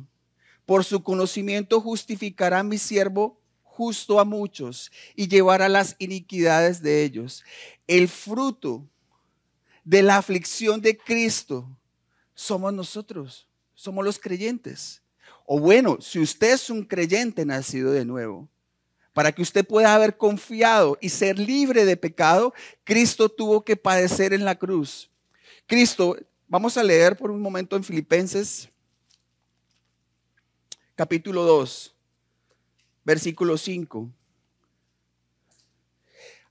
Por 0.65 0.83
su 0.83 1.01
conocimiento 1.01 1.81
justificará 1.81 2.61
mi 2.61 2.77
siervo 2.77 3.41
justo 3.63 4.19
a 4.19 4.25
muchos 4.25 4.91
y 5.15 5.27
llevará 5.27 5.69
las 5.69 5.95
iniquidades 5.97 6.83
de 6.83 7.03
ellos. 7.03 7.43
El 7.87 8.07
fruto 8.09 8.87
de 9.83 10.03
la 10.03 10.17
aflicción 10.17 10.81
de 10.81 10.95
Cristo 10.95 11.67
somos 12.35 12.73
nosotros, 12.73 13.47
somos 13.73 14.05
los 14.05 14.19
creyentes. 14.19 15.01
O 15.49 15.61
bueno, 15.61 15.97
si 16.01 16.19
usted 16.19 16.55
es 16.55 16.69
un 16.69 16.83
creyente 16.83 17.45
nacido 17.45 17.93
de 17.93 18.03
nuevo, 18.03 18.49
para 19.13 19.31
que 19.31 19.41
usted 19.41 19.65
pueda 19.65 19.95
haber 19.95 20.17
confiado 20.17 20.97
y 20.99 21.07
ser 21.07 21.39
libre 21.39 21.85
de 21.85 21.95
pecado, 21.95 22.53
Cristo 22.83 23.29
tuvo 23.29 23.63
que 23.63 23.77
padecer 23.77 24.33
en 24.33 24.43
la 24.43 24.55
cruz. 24.55 25.09
Cristo, 25.65 26.17
vamos 26.49 26.75
a 26.75 26.83
leer 26.83 27.15
por 27.15 27.31
un 27.31 27.41
momento 27.41 27.77
en 27.77 27.83
Filipenses 27.85 28.67
capítulo 30.95 31.43
2, 31.43 31.95
versículo 33.05 33.57
5. 33.57 34.09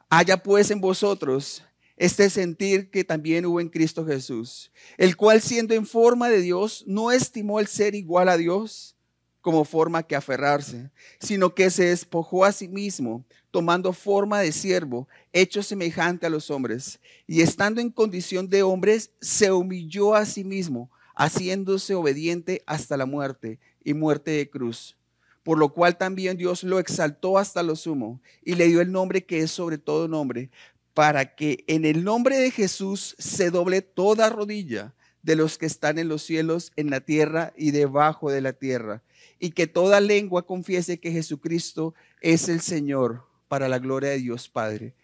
Haya 0.08 0.42
pues 0.42 0.70
en 0.70 0.80
vosotros 0.80 1.62
este 1.96 2.28
sentir 2.30 2.90
que 2.90 3.04
también 3.04 3.46
hubo 3.46 3.60
en 3.60 3.68
Cristo 3.68 4.04
Jesús, 4.04 4.70
el 4.98 5.16
cual 5.16 5.40
siendo 5.40 5.74
en 5.74 5.86
forma 5.86 6.28
de 6.28 6.40
Dios, 6.40 6.84
no 6.86 7.10
estimó 7.10 7.60
el 7.60 7.66
ser 7.66 7.94
igual 7.94 8.28
a 8.28 8.36
Dios 8.36 8.96
como 9.40 9.64
forma 9.64 10.02
que 10.02 10.16
aferrarse, 10.16 10.90
sino 11.20 11.54
que 11.54 11.70
se 11.70 11.84
despojó 11.84 12.44
a 12.44 12.50
sí 12.50 12.66
mismo, 12.66 13.24
tomando 13.52 13.92
forma 13.92 14.40
de 14.40 14.50
siervo, 14.50 15.06
hecho 15.32 15.62
semejante 15.62 16.26
a 16.26 16.30
los 16.30 16.50
hombres, 16.50 16.98
y 17.28 17.42
estando 17.42 17.80
en 17.80 17.90
condición 17.90 18.50
de 18.50 18.64
hombres, 18.64 19.12
se 19.20 19.52
humilló 19.52 20.16
a 20.16 20.26
sí 20.26 20.42
mismo, 20.42 20.90
haciéndose 21.14 21.94
obediente 21.94 22.62
hasta 22.66 22.96
la 22.96 23.06
muerte 23.06 23.60
y 23.84 23.94
muerte 23.94 24.32
de 24.32 24.50
cruz. 24.50 24.96
Por 25.44 25.58
lo 25.58 25.72
cual 25.72 25.96
también 25.96 26.36
Dios 26.36 26.64
lo 26.64 26.80
exaltó 26.80 27.38
hasta 27.38 27.62
lo 27.62 27.76
sumo 27.76 28.20
y 28.44 28.56
le 28.56 28.66
dio 28.66 28.80
el 28.80 28.90
nombre 28.90 29.24
que 29.24 29.38
es 29.38 29.52
sobre 29.52 29.78
todo 29.78 30.08
nombre, 30.08 30.50
para 30.96 31.34
que 31.34 31.62
en 31.66 31.84
el 31.84 32.04
nombre 32.04 32.38
de 32.38 32.50
Jesús 32.50 33.16
se 33.18 33.50
doble 33.50 33.82
toda 33.82 34.30
rodilla 34.30 34.94
de 35.20 35.36
los 35.36 35.58
que 35.58 35.66
están 35.66 35.98
en 35.98 36.08
los 36.08 36.22
cielos, 36.22 36.72
en 36.74 36.88
la 36.88 37.02
tierra 37.02 37.52
y 37.54 37.72
debajo 37.72 38.30
de 38.30 38.40
la 38.40 38.54
tierra, 38.54 39.02
y 39.38 39.50
que 39.50 39.66
toda 39.66 40.00
lengua 40.00 40.46
confiese 40.46 40.98
que 40.98 41.12
Jesucristo 41.12 41.92
es 42.22 42.48
el 42.48 42.62
Señor 42.62 43.26
para 43.46 43.68
la 43.68 43.78
gloria 43.78 44.08
de 44.08 44.20
Dios 44.20 44.48
Padre. 44.48 44.94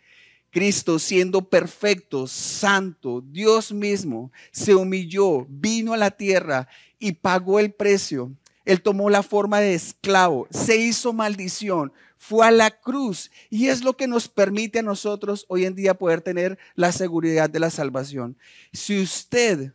Cristo 0.48 0.98
siendo 0.98 1.50
perfecto, 1.50 2.26
santo, 2.26 3.20
Dios 3.20 3.70
mismo, 3.70 4.32
se 4.50 4.74
humilló, 4.74 5.44
vino 5.50 5.92
a 5.92 5.98
la 5.98 6.12
tierra 6.12 6.68
y 6.98 7.12
pagó 7.12 7.60
el 7.60 7.70
precio. 7.70 8.32
Él 8.64 8.80
tomó 8.80 9.10
la 9.10 9.22
forma 9.22 9.60
de 9.60 9.74
esclavo, 9.74 10.48
se 10.50 10.78
hizo 10.78 11.12
maldición, 11.12 11.92
fue 12.22 12.46
a 12.46 12.52
la 12.52 12.70
cruz 12.70 13.32
y 13.50 13.66
es 13.66 13.82
lo 13.82 13.96
que 13.96 14.06
nos 14.06 14.28
permite 14.28 14.78
a 14.78 14.82
nosotros 14.82 15.44
hoy 15.48 15.64
en 15.64 15.74
día 15.74 15.94
poder 15.94 16.20
tener 16.20 16.56
la 16.76 16.92
seguridad 16.92 17.50
de 17.50 17.58
la 17.58 17.68
salvación. 17.68 18.38
Si 18.72 19.02
usted 19.02 19.72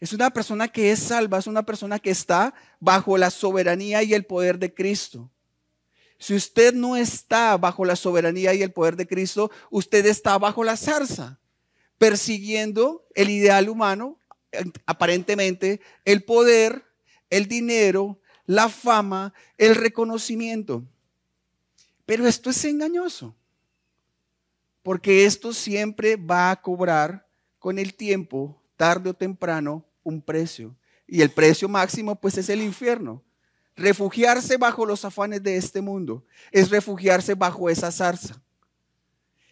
es 0.00 0.12
una 0.12 0.30
persona 0.30 0.66
que 0.66 0.90
es 0.90 0.98
salva, 0.98 1.38
es 1.38 1.46
una 1.46 1.62
persona 1.62 2.00
que 2.00 2.10
está 2.10 2.52
bajo 2.80 3.16
la 3.16 3.30
soberanía 3.30 4.02
y 4.02 4.12
el 4.12 4.26
poder 4.26 4.58
de 4.58 4.74
Cristo. 4.74 5.30
Si 6.18 6.34
usted 6.34 6.74
no 6.74 6.96
está 6.96 7.56
bajo 7.56 7.84
la 7.84 7.94
soberanía 7.94 8.52
y 8.54 8.64
el 8.64 8.72
poder 8.72 8.96
de 8.96 9.06
Cristo, 9.06 9.52
usted 9.70 10.04
está 10.04 10.36
bajo 10.36 10.64
la 10.64 10.76
zarza, 10.76 11.38
persiguiendo 11.96 13.06
el 13.14 13.30
ideal 13.30 13.68
humano, 13.68 14.18
aparentemente 14.84 15.80
el 16.04 16.24
poder, 16.24 16.86
el 17.30 17.46
dinero, 17.46 18.18
la 18.48 18.70
fama, 18.70 19.34
el 19.58 19.74
reconocimiento. 19.74 20.82
Pero 22.06 22.26
esto 22.26 22.48
es 22.48 22.64
engañoso, 22.64 23.36
porque 24.82 25.26
esto 25.26 25.52
siempre 25.52 26.16
va 26.16 26.50
a 26.50 26.62
cobrar 26.62 27.28
con 27.58 27.78
el 27.78 27.92
tiempo, 27.92 28.58
tarde 28.78 29.10
o 29.10 29.14
temprano, 29.14 29.84
un 30.02 30.22
precio. 30.22 30.74
Y 31.06 31.20
el 31.20 31.30
precio 31.30 31.68
máximo 31.68 32.18
pues 32.18 32.38
es 32.38 32.48
el 32.48 32.62
infierno. 32.62 33.22
Refugiarse 33.76 34.56
bajo 34.56 34.86
los 34.86 35.04
afanes 35.04 35.42
de 35.42 35.58
este 35.58 35.82
mundo 35.82 36.24
es 36.50 36.70
refugiarse 36.70 37.34
bajo 37.34 37.68
esa 37.68 37.92
zarza. 37.92 38.42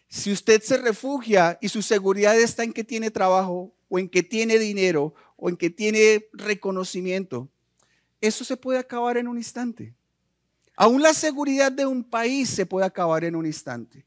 Si 0.09 0.33
usted 0.33 0.63
se 0.63 0.79
refugia 0.79 1.59
y 1.61 1.69
su 1.69 1.83
seguridad 1.83 2.39
está 2.41 2.65
en 2.65 2.73
que 2.73 2.83
tiene 2.83 3.11
trabajo 3.11 3.75
o 3.91 3.99
en 3.99 4.09
que 4.09 4.23
tiene 4.23 4.59
dinero 4.59 5.15
o 5.37 5.51
en 5.51 5.59
que 5.59 5.69
tiene 5.69 6.29
reconocimiento, 6.33 7.51
eso 8.27 8.45
se 8.45 8.57
puede 8.57 8.79
acabar 8.79 9.17
en 9.17 9.29
un 9.29 9.37
instante. 9.37 9.95
Aún 10.77 11.01
la 11.01 11.15
seguridad 11.15 11.73
de 11.73 11.87
un 11.87 12.05
país 12.05 12.51
se 12.51 12.67
puede 12.67 12.87
acabar 12.87 13.25
en 13.25 13.35
un 13.35 13.47
instante. 13.47 14.05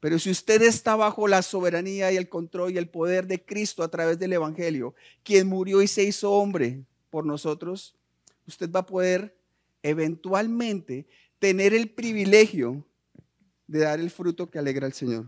Pero 0.00 0.18
si 0.18 0.30
usted 0.30 0.62
está 0.62 0.96
bajo 0.96 1.28
la 1.28 1.42
soberanía 1.42 2.10
y 2.10 2.16
el 2.16 2.28
control 2.28 2.72
y 2.72 2.78
el 2.78 2.88
poder 2.88 3.26
de 3.26 3.44
Cristo 3.44 3.82
a 3.82 3.88
través 3.88 4.18
del 4.18 4.32
Evangelio, 4.32 4.94
quien 5.22 5.46
murió 5.46 5.82
y 5.82 5.86
se 5.86 6.02
hizo 6.02 6.32
hombre 6.32 6.82
por 7.10 7.26
nosotros, 7.26 7.94
usted 8.46 8.70
va 8.70 8.80
a 8.80 8.86
poder 8.86 9.36
eventualmente 9.82 11.06
tener 11.38 11.74
el 11.74 11.90
privilegio 11.90 12.84
de 13.66 13.80
dar 13.80 14.00
el 14.00 14.10
fruto 14.10 14.50
que 14.50 14.58
alegra 14.58 14.86
al 14.86 14.92
Señor. 14.94 15.26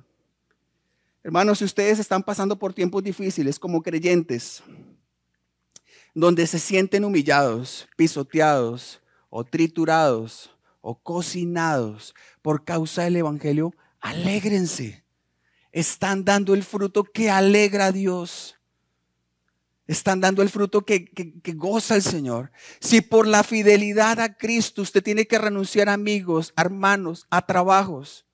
Hermanos, 1.22 1.58
si 1.58 1.64
ustedes 1.64 1.98
están 1.98 2.22
pasando 2.22 2.58
por 2.58 2.74
tiempos 2.74 3.04
difíciles 3.04 3.58
como 3.58 3.82
creyentes, 3.82 4.62
donde 6.14 6.46
se 6.46 6.58
sienten 6.58 7.04
humillados, 7.04 7.88
pisoteados 7.96 9.00
o 9.30 9.44
triturados 9.44 10.50
o 10.80 10.98
cocinados 10.98 12.14
por 12.42 12.64
causa 12.64 13.04
del 13.04 13.16
Evangelio, 13.16 13.74
alégrense. 14.00 15.04
Están 15.70 16.24
dando 16.24 16.52
el 16.52 16.64
fruto 16.64 17.04
que 17.04 17.30
alegra 17.30 17.86
a 17.86 17.92
Dios. 17.92 18.56
Están 19.86 20.20
dando 20.20 20.42
el 20.42 20.50
fruto 20.50 20.84
que, 20.84 21.06
que, 21.06 21.52
goza 21.54 21.96
el 21.96 22.02
Señor. 22.02 22.52
Si 22.80 23.00
por 23.00 23.26
la 23.26 23.42
fidelidad 23.42 24.20
a 24.20 24.36
Cristo 24.36 24.82
usted 24.82 25.02
tiene 25.02 25.26
que 25.26 25.38
renunciar 25.38 25.88
a 25.88 25.94
amigos, 25.94 26.52
a 26.56 26.62
hermanos, 26.62 27.26
a 27.30 27.46
trabajos, 27.46 28.26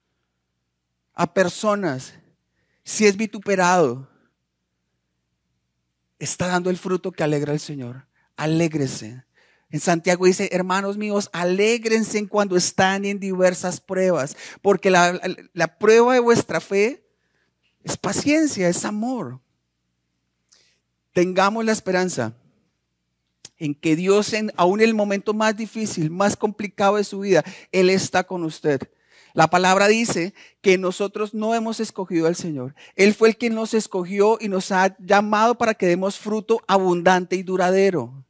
a 1.14 1.32
personas, 1.32 2.14
si 2.84 3.06
es 3.06 3.16
vituperado, 3.16 4.08
está 6.18 6.48
dando 6.48 6.70
el 6.70 6.76
fruto 6.76 7.12
que 7.12 7.22
alegra 7.22 7.52
al 7.52 7.60
Señor. 7.60 8.06
Alégrese. 8.36 9.24
En 9.70 9.80
Santiago 9.80 10.24
dice, 10.24 10.48
hermanos 10.52 10.96
míos, 10.96 11.28
alégrense 11.32 12.26
cuando 12.26 12.56
están 12.56 13.04
en 13.04 13.20
diversas 13.20 13.80
pruebas, 13.80 14.36
porque 14.62 14.90
la, 14.90 15.78
prueba 15.78 16.14
de 16.14 16.20
vuestra 16.20 16.60
fe 16.60 17.04
es 17.84 17.96
paciencia, 17.96 18.68
es 18.68 18.84
amor. 18.84 19.40
Tengamos 21.12 21.64
la 21.64 21.72
esperanza 21.72 22.34
en 23.58 23.74
que 23.74 23.94
Dios, 23.94 24.32
en, 24.32 24.52
aún 24.56 24.80
en 24.80 24.88
el 24.88 24.94
momento 24.94 25.34
más 25.34 25.56
difícil, 25.56 26.10
más 26.10 26.36
complicado 26.36 26.96
de 26.96 27.04
su 27.04 27.20
vida, 27.20 27.44
Él 27.70 27.90
está 27.90 28.24
con 28.24 28.44
usted. 28.44 28.88
La 29.38 29.46
palabra 29.46 29.86
dice 29.86 30.34
que 30.60 30.78
nosotros 30.78 31.32
no 31.32 31.54
hemos 31.54 31.78
escogido 31.78 32.26
al 32.26 32.34
Señor. 32.34 32.74
Él 32.96 33.14
fue 33.14 33.28
el 33.28 33.36
quien 33.36 33.54
nos 33.54 33.72
escogió 33.72 34.36
y 34.40 34.48
nos 34.48 34.72
ha 34.72 34.96
llamado 34.98 35.56
para 35.56 35.74
que 35.74 35.86
demos 35.86 36.18
fruto 36.18 36.60
abundante 36.66 37.36
y 37.36 37.44
duradero. 37.44 38.26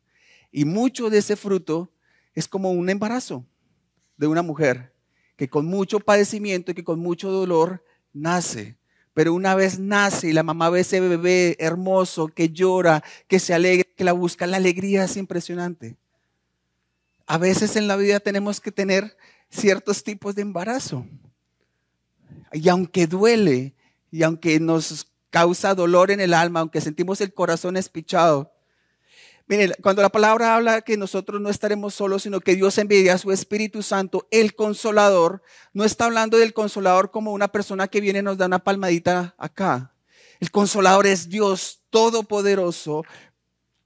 Y 0.53 0.67
mucho 0.67 1.09
de 1.09 1.17
ese 1.17 1.35
fruto 1.35 1.91
es 2.35 2.47
como 2.47 2.73
un 2.73 2.91
embarazo 2.91 3.47
de 4.19 4.27
una 4.27 4.43
mujer 4.43 4.93
que 5.37 5.49
con 5.49 5.65
mucho 5.65 5.99
padecimiento 5.99 6.73
y 6.73 6.75
que 6.75 6.85
con 6.85 6.99
mucho 6.99 7.31
dolor 7.31 7.83
nace. 8.13 8.77
Pero 9.15 9.33
una 9.33 9.55
vez 9.55 9.79
nace 9.79 10.29
y 10.29 10.35
la 10.35 10.43
mamá 10.43 10.69
ve 10.69 10.81
ese 10.81 11.01
bebé 11.01 11.57
hermoso 11.59 12.29
que 12.29 12.51
llora, 12.51 13.03
que 13.29 13.39
se 13.39 13.55
alegra, 13.55 13.89
que 13.97 14.05
la 14.05 14.13
busca, 14.13 14.47
la 14.47 14.59
alegría 14.59 15.05
es 15.05 15.17
impresionante. 15.17 15.97
A 17.27 17.39
veces 17.39 17.77
en 17.77 17.89
la 17.89 17.97
vida 17.97 18.21
tenemos 18.21 18.61
que 18.61 18.73
tener 18.73 19.17
ciertos 19.51 20.03
tipos 20.03 20.35
de 20.35 20.43
embarazo. 20.43 21.07
Y 22.53 22.69
aunque 22.69 23.07
duele, 23.07 23.75
y 24.11 24.23
aunque 24.23 24.59
nos 24.61 25.07
causa 25.31 25.75
dolor 25.75 26.11
en 26.11 26.21
el 26.21 26.35
alma, 26.35 26.61
aunque 26.61 26.81
sentimos 26.81 27.21
el 27.21 27.33
corazón 27.33 27.77
espichado, 27.77 28.53
Miren, 29.49 29.73
cuando 29.83 30.03
la 30.03 30.11
palabra 30.11 30.55
habla 30.55 30.83
que 30.83 30.99
nosotros 30.99 31.41
no 31.41 31.49
estaremos 31.49 31.95
solos, 31.95 32.25
sino 32.25 32.39
que 32.41 32.55
Dios 32.55 32.77
envía 32.77 33.15
a 33.15 33.19
su 33.19 33.33
Espíritu 33.33 33.83
Santo, 33.83 34.29
el 34.31 34.55
consolador, 34.55 35.43
no 35.73 35.85
está 35.85 36.05
hablando 36.05 36.37
del 36.37 36.53
consolador 36.53 37.11
como 37.11 37.33
una 37.33 37.49
persona 37.49 37.89
que 37.89 38.03
viene 38.03 38.19
y 38.19 38.23
nos 38.23 38.37
da 38.37 38.45
una 38.45 38.59
palmadita 38.59 39.35
acá. 39.39 39.95
El 40.39 40.51
consolador 40.51 41.07
es 41.07 41.31
Dios 41.31 41.81
todopoderoso, 41.89 43.05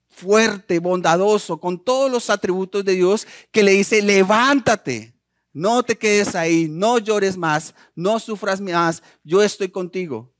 fuerte, 0.08 0.80
bondadoso, 0.80 1.60
con 1.60 1.78
todos 1.78 2.10
los 2.10 2.28
atributos 2.28 2.84
de 2.84 2.94
Dios, 2.94 3.28
que 3.52 3.62
le 3.62 3.70
dice, 3.70 4.02
levántate, 4.02 5.11
no 5.52 5.82
te 5.82 5.96
quedes 5.96 6.34
ahí, 6.34 6.68
no 6.68 6.98
llores 6.98 7.36
más, 7.36 7.74
no 7.94 8.18
sufras 8.18 8.60
más, 8.60 9.02
yo 9.22 9.42
estoy 9.42 9.68
contigo. 9.68 10.32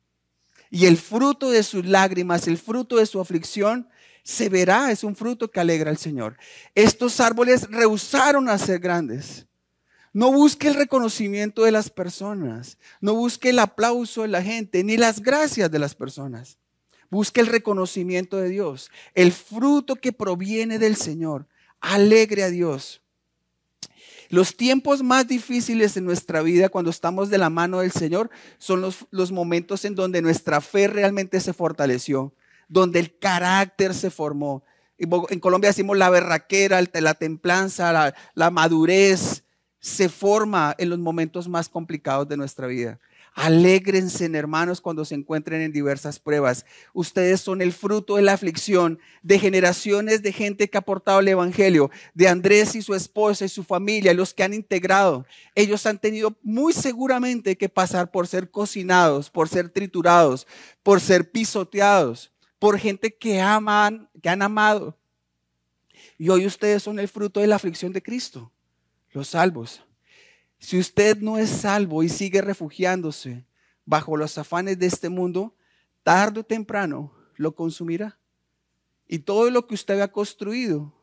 Y 0.70 0.86
el 0.86 0.96
fruto 0.96 1.50
de 1.50 1.62
sus 1.62 1.84
lágrimas, 1.84 2.48
el 2.48 2.56
fruto 2.56 2.96
de 2.96 3.06
su 3.06 3.20
aflicción, 3.20 3.88
se 4.24 4.48
verá, 4.48 4.90
es 4.90 5.04
un 5.04 5.16
fruto 5.16 5.50
que 5.50 5.60
alegra 5.60 5.90
al 5.90 5.98
Señor. 5.98 6.36
Estos 6.74 7.20
árboles 7.20 7.68
rehusaron 7.70 8.48
a 8.48 8.56
ser 8.56 8.78
grandes. 8.78 9.46
No 10.14 10.30
busque 10.30 10.68
el 10.68 10.74
reconocimiento 10.74 11.64
de 11.64 11.72
las 11.72 11.90
personas, 11.90 12.78
no 13.00 13.14
busque 13.14 13.50
el 13.50 13.58
aplauso 13.58 14.22
de 14.22 14.28
la 14.28 14.42
gente, 14.42 14.84
ni 14.84 14.96
las 14.96 15.20
gracias 15.20 15.70
de 15.70 15.78
las 15.78 15.94
personas. 15.94 16.58
Busque 17.10 17.40
el 17.40 17.46
reconocimiento 17.46 18.38
de 18.38 18.48
Dios, 18.48 18.90
el 19.14 19.32
fruto 19.32 19.96
que 19.96 20.12
proviene 20.12 20.78
del 20.78 20.96
Señor. 20.96 21.46
Alegre 21.80 22.44
a 22.44 22.50
Dios. 22.50 23.01
Los 24.32 24.56
tiempos 24.56 25.02
más 25.02 25.28
difíciles 25.28 25.94
en 25.98 26.06
nuestra 26.06 26.40
vida 26.40 26.70
cuando 26.70 26.90
estamos 26.90 27.28
de 27.28 27.36
la 27.36 27.50
mano 27.50 27.80
del 27.80 27.92
Señor 27.92 28.30
son 28.56 28.80
los, 28.80 29.04
los 29.10 29.30
momentos 29.30 29.84
en 29.84 29.94
donde 29.94 30.22
nuestra 30.22 30.62
fe 30.62 30.88
realmente 30.88 31.38
se 31.38 31.52
fortaleció, 31.52 32.32
donde 32.66 32.98
el 32.98 33.18
carácter 33.18 33.92
se 33.92 34.08
formó. 34.08 34.64
En 34.96 35.38
Colombia 35.38 35.68
decimos 35.68 35.98
la 35.98 36.08
berraquera, 36.08 36.80
la 36.94 37.12
templanza, 37.12 37.92
la, 37.92 38.14
la 38.32 38.50
madurez, 38.50 39.44
se 39.80 40.08
forma 40.08 40.74
en 40.78 40.88
los 40.88 40.98
momentos 40.98 41.46
más 41.46 41.68
complicados 41.68 42.26
de 42.26 42.38
nuestra 42.38 42.66
vida. 42.66 43.00
Alégrense, 43.34 44.26
hermanos, 44.26 44.80
cuando 44.80 45.04
se 45.04 45.14
encuentren 45.14 45.60
en 45.60 45.72
diversas 45.72 46.18
pruebas. 46.18 46.66
Ustedes 46.92 47.40
son 47.40 47.62
el 47.62 47.72
fruto 47.72 48.16
de 48.16 48.22
la 48.22 48.34
aflicción 48.34 48.98
de 49.22 49.38
generaciones 49.38 50.22
de 50.22 50.32
gente 50.32 50.68
que 50.68 50.76
ha 50.76 50.80
aportado 50.80 51.20
el 51.20 51.28
Evangelio, 51.28 51.90
de 52.14 52.28
Andrés 52.28 52.74
y 52.74 52.82
su 52.82 52.94
esposa 52.94 53.44
y 53.44 53.48
su 53.48 53.64
familia, 53.64 54.14
los 54.14 54.34
que 54.34 54.42
han 54.42 54.54
integrado. 54.54 55.26
Ellos 55.54 55.86
han 55.86 55.98
tenido 55.98 56.36
muy 56.42 56.72
seguramente 56.72 57.56
que 57.56 57.68
pasar 57.68 58.10
por 58.10 58.26
ser 58.26 58.50
cocinados, 58.50 59.30
por 59.30 59.48
ser 59.48 59.68
triturados, 59.68 60.46
por 60.82 61.00
ser 61.00 61.30
pisoteados, 61.30 62.32
por 62.58 62.78
gente 62.78 63.14
que 63.14 63.40
aman, 63.40 64.08
que 64.22 64.28
han 64.28 64.42
amado. 64.42 64.98
Y 66.18 66.28
hoy 66.28 66.46
ustedes 66.46 66.82
son 66.82 66.98
el 66.98 67.08
fruto 67.08 67.40
de 67.40 67.46
la 67.46 67.56
aflicción 67.56 67.92
de 67.92 68.02
Cristo 68.02 68.52
los 69.12 69.28
salvos. 69.28 69.82
Si 70.62 70.78
usted 70.78 71.18
no 71.18 71.38
es 71.38 71.50
salvo 71.50 72.04
y 72.04 72.08
sigue 72.08 72.40
refugiándose 72.40 73.44
bajo 73.84 74.16
los 74.16 74.38
afanes 74.38 74.78
de 74.78 74.86
este 74.86 75.08
mundo, 75.08 75.56
tarde 76.04 76.38
o 76.38 76.44
temprano 76.44 77.12
lo 77.34 77.56
consumirá. 77.56 78.16
Y 79.08 79.18
todo 79.18 79.50
lo 79.50 79.66
que 79.66 79.74
usted 79.74 80.00
ha 80.00 80.12
construido 80.12 80.94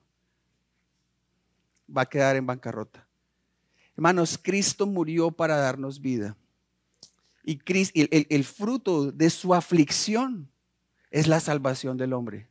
va 1.95 2.03
a 2.03 2.09
quedar 2.09 2.37
en 2.37 2.45
bancarrota. 2.45 3.05
Hermanos, 3.97 4.39
Cristo 4.41 4.87
murió 4.87 5.29
para 5.29 5.57
darnos 5.57 5.99
vida. 5.99 6.37
Y 7.43 7.59
el, 7.95 8.27
el 8.29 8.43
fruto 8.45 9.11
de 9.11 9.29
su 9.29 9.53
aflicción 9.53 10.49
es 11.11 11.27
la 11.27 11.41
salvación 11.41 11.97
del 11.97 12.13
hombre. 12.13 12.47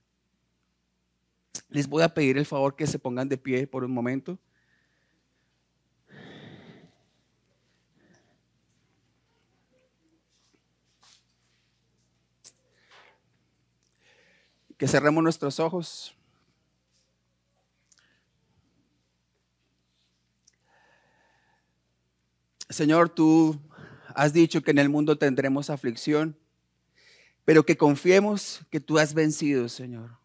Les 1.71 1.89
voy 1.89 2.03
a 2.03 2.13
pedir 2.13 2.37
el 2.37 2.45
favor 2.45 2.77
que 2.77 2.87
se 2.87 2.99
pongan 2.99 3.31
de 3.31 3.39
pie 3.39 3.67
por 3.67 3.83
un 3.83 3.93
momento. 3.93 4.39
Que 14.79 14.89
cerremos 14.89 15.23
nuestros 15.23 15.61
ojos. 15.61 16.15
Señor, 22.71 23.09
tú 23.09 23.59
has 24.15 24.33
dicho 24.33 24.63
que 24.63 24.71
en 24.71 24.79
el 24.79 24.89
mundo 24.89 25.19
tendremos 25.19 25.69
aflicción, 25.69 26.39
pero 27.45 27.65
que 27.65 27.77
confiemos 27.77 28.61
que 28.71 28.79
tú 28.79 28.99
has 28.99 29.15
vencido, 29.15 29.69
Señor. 29.69 30.19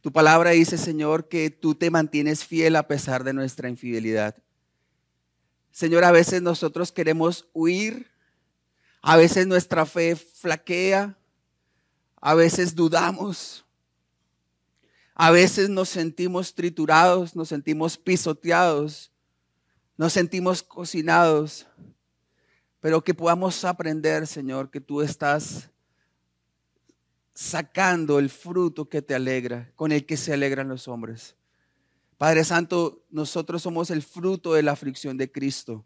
Tu 0.00 0.12
palabra 0.12 0.50
dice, 0.50 0.78
Señor, 0.78 1.28
que 1.28 1.50
tú 1.50 1.74
te 1.74 1.90
mantienes 1.90 2.44
fiel 2.44 2.76
a 2.76 2.86
pesar 2.86 3.24
de 3.24 3.32
nuestra 3.32 3.68
infidelidad. 3.68 4.36
Señor, 5.72 6.04
a 6.04 6.12
veces 6.12 6.42
nosotros 6.42 6.92
queremos 6.92 7.48
huir, 7.52 8.10
a 9.02 9.16
veces 9.16 9.46
nuestra 9.46 9.86
fe 9.86 10.14
flaquea, 10.16 11.18
a 12.20 12.34
veces 12.34 12.74
dudamos. 12.74 13.64
A 15.14 15.30
veces 15.30 15.68
nos 15.68 15.88
sentimos 15.88 16.54
triturados, 16.54 17.34
nos 17.34 17.48
sentimos 17.48 17.98
pisoteados, 17.98 19.10
nos 19.96 20.12
sentimos 20.12 20.62
cocinados. 20.62 21.66
Pero 22.80 23.02
que 23.02 23.14
podamos 23.14 23.64
aprender, 23.64 24.26
Señor, 24.26 24.70
que 24.70 24.80
tú 24.80 25.02
estás 25.02 25.70
sacando 27.34 28.18
el 28.18 28.30
fruto 28.30 28.88
que 28.88 29.02
te 29.02 29.14
alegra, 29.14 29.72
con 29.74 29.90
el 29.90 30.06
que 30.06 30.16
se 30.16 30.32
alegran 30.32 30.68
los 30.68 30.86
hombres. 30.86 31.36
Padre 32.16 32.44
Santo, 32.44 33.04
nosotros 33.10 33.62
somos 33.62 33.90
el 33.90 34.02
fruto 34.02 34.54
de 34.54 34.62
la 34.62 34.72
aflicción 34.72 35.16
de 35.16 35.30
Cristo 35.30 35.84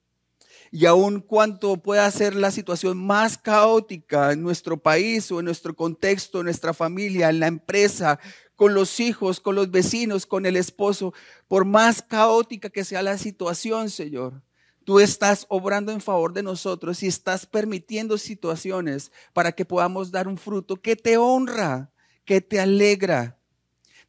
y 0.71 0.87
aun 0.87 1.21
cuanto 1.21 1.77
pueda 1.77 2.11
ser 2.11 2.35
la 2.35 2.51
situación 2.51 2.97
más 2.99 3.37
caótica 3.37 4.33
en 4.33 4.43
nuestro 4.43 4.81
país 4.81 5.31
o 5.31 5.39
en 5.39 5.47
nuestro 5.47 5.75
contexto, 5.75 6.39
en 6.39 6.45
nuestra 6.45 6.73
familia, 6.73 7.29
en 7.29 7.41
la 7.41 7.47
empresa, 7.47 8.19
con 8.57 8.75
los 8.75 9.01
hijos, 9.01 9.41
con 9.41 9.55
los 9.55 9.71
vecinos, 9.71 10.25
con 10.25 10.47
el 10.47 10.57
esposo, 10.57 11.13
por 11.49 11.65
más 11.65 12.01
caótica 12.01 12.71
que 12.71 12.85
sea 12.85 13.03
la 13.03 13.19
situación, 13.19 13.91
Señor, 13.91 14.43
tú 14.85 15.01
estás 15.01 15.47
obrando 15.49 15.93
en 15.93 16.01
favor 16.01 16.33
de 16.33 16.43
nosotros 16.43 17.03
y 17.03 17.07
estás 17.07 17.47
permitiendo 17.47 18.19
situaciones 18.19 19.11
para 19.33 19.53
que 19.53 19.65
podamos 19.65 20.11
dar 20.11 20.29
un 20.29 20.39
fruto 20.39 20.77
que 20.77 20.97
te 20.97 21.17
honra, 21.17 21.93
que 22.25 22.41
te 22.41 22.61
alegra. 22.61 23.39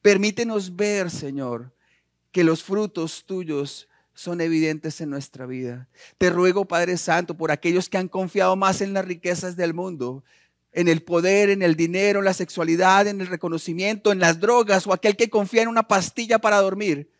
Permítenos 0.01 0.75
ver, 0.75 1.09
Señor, 1.09 1.73
que 2.31 2.43
los 2.43 2.63
frutos 2.63 3.25
tuyos 3.25 3.87
son 4.13 4.41
evidentes 4.41 5.01
en 5.01 5.09
nuestra 5.09 5.45
vida. 5.45 5.87
Te 6.17 6.29
ruego, 6.29 6.65
Padre 6.65 6.97
Santo, 6.97 7.35
por 7.35 7.51
aquellos 7.51 7.89
que 7.89 7.97
han 7.97 8.07
confiado 8.07 8.55
más 8.55 8.81
en 8.81 8.93
las 8.93 9.05
riquezas 9.05 9.55
del 9.55 9.73
mundo, 9.73 10.23
en 10.71 10.87
el 10.87 11.03
poder, 11.03 11.49
en 11.49 11.61
el 11.61 11.75
dinero, 11.75 12.19
en 12.19 12.25
la 12.25 12.33
sexualidad, 12.33 13.07
en 13.07 13.21
el 13.21 13.27
reconocimiento, 13.27 14.11
en 14.11 14.19
las 14.19 14.39
drogas, 14.39 14.87
o 14.87 14.93
aquel 14.93 15.15
que 15.15 15.29
confía 15.29 15.63
en 15.63 15.67
una 15.67 15.87
pastilla 15.87 16.39
para 16.39 16.61
dormir, 16.61 17.11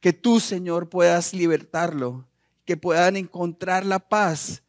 que 0.00 0.12
tú, 0.12 0.40
Señor, 0.40 0.88
puedas 0.88 1.34
libertarlo, 1.34 2.26
que 2.64 2.76
puedan 2.76 3.16
encontrar 3.16 3.84
la 3.84 3.98
paz, 3.98 4.62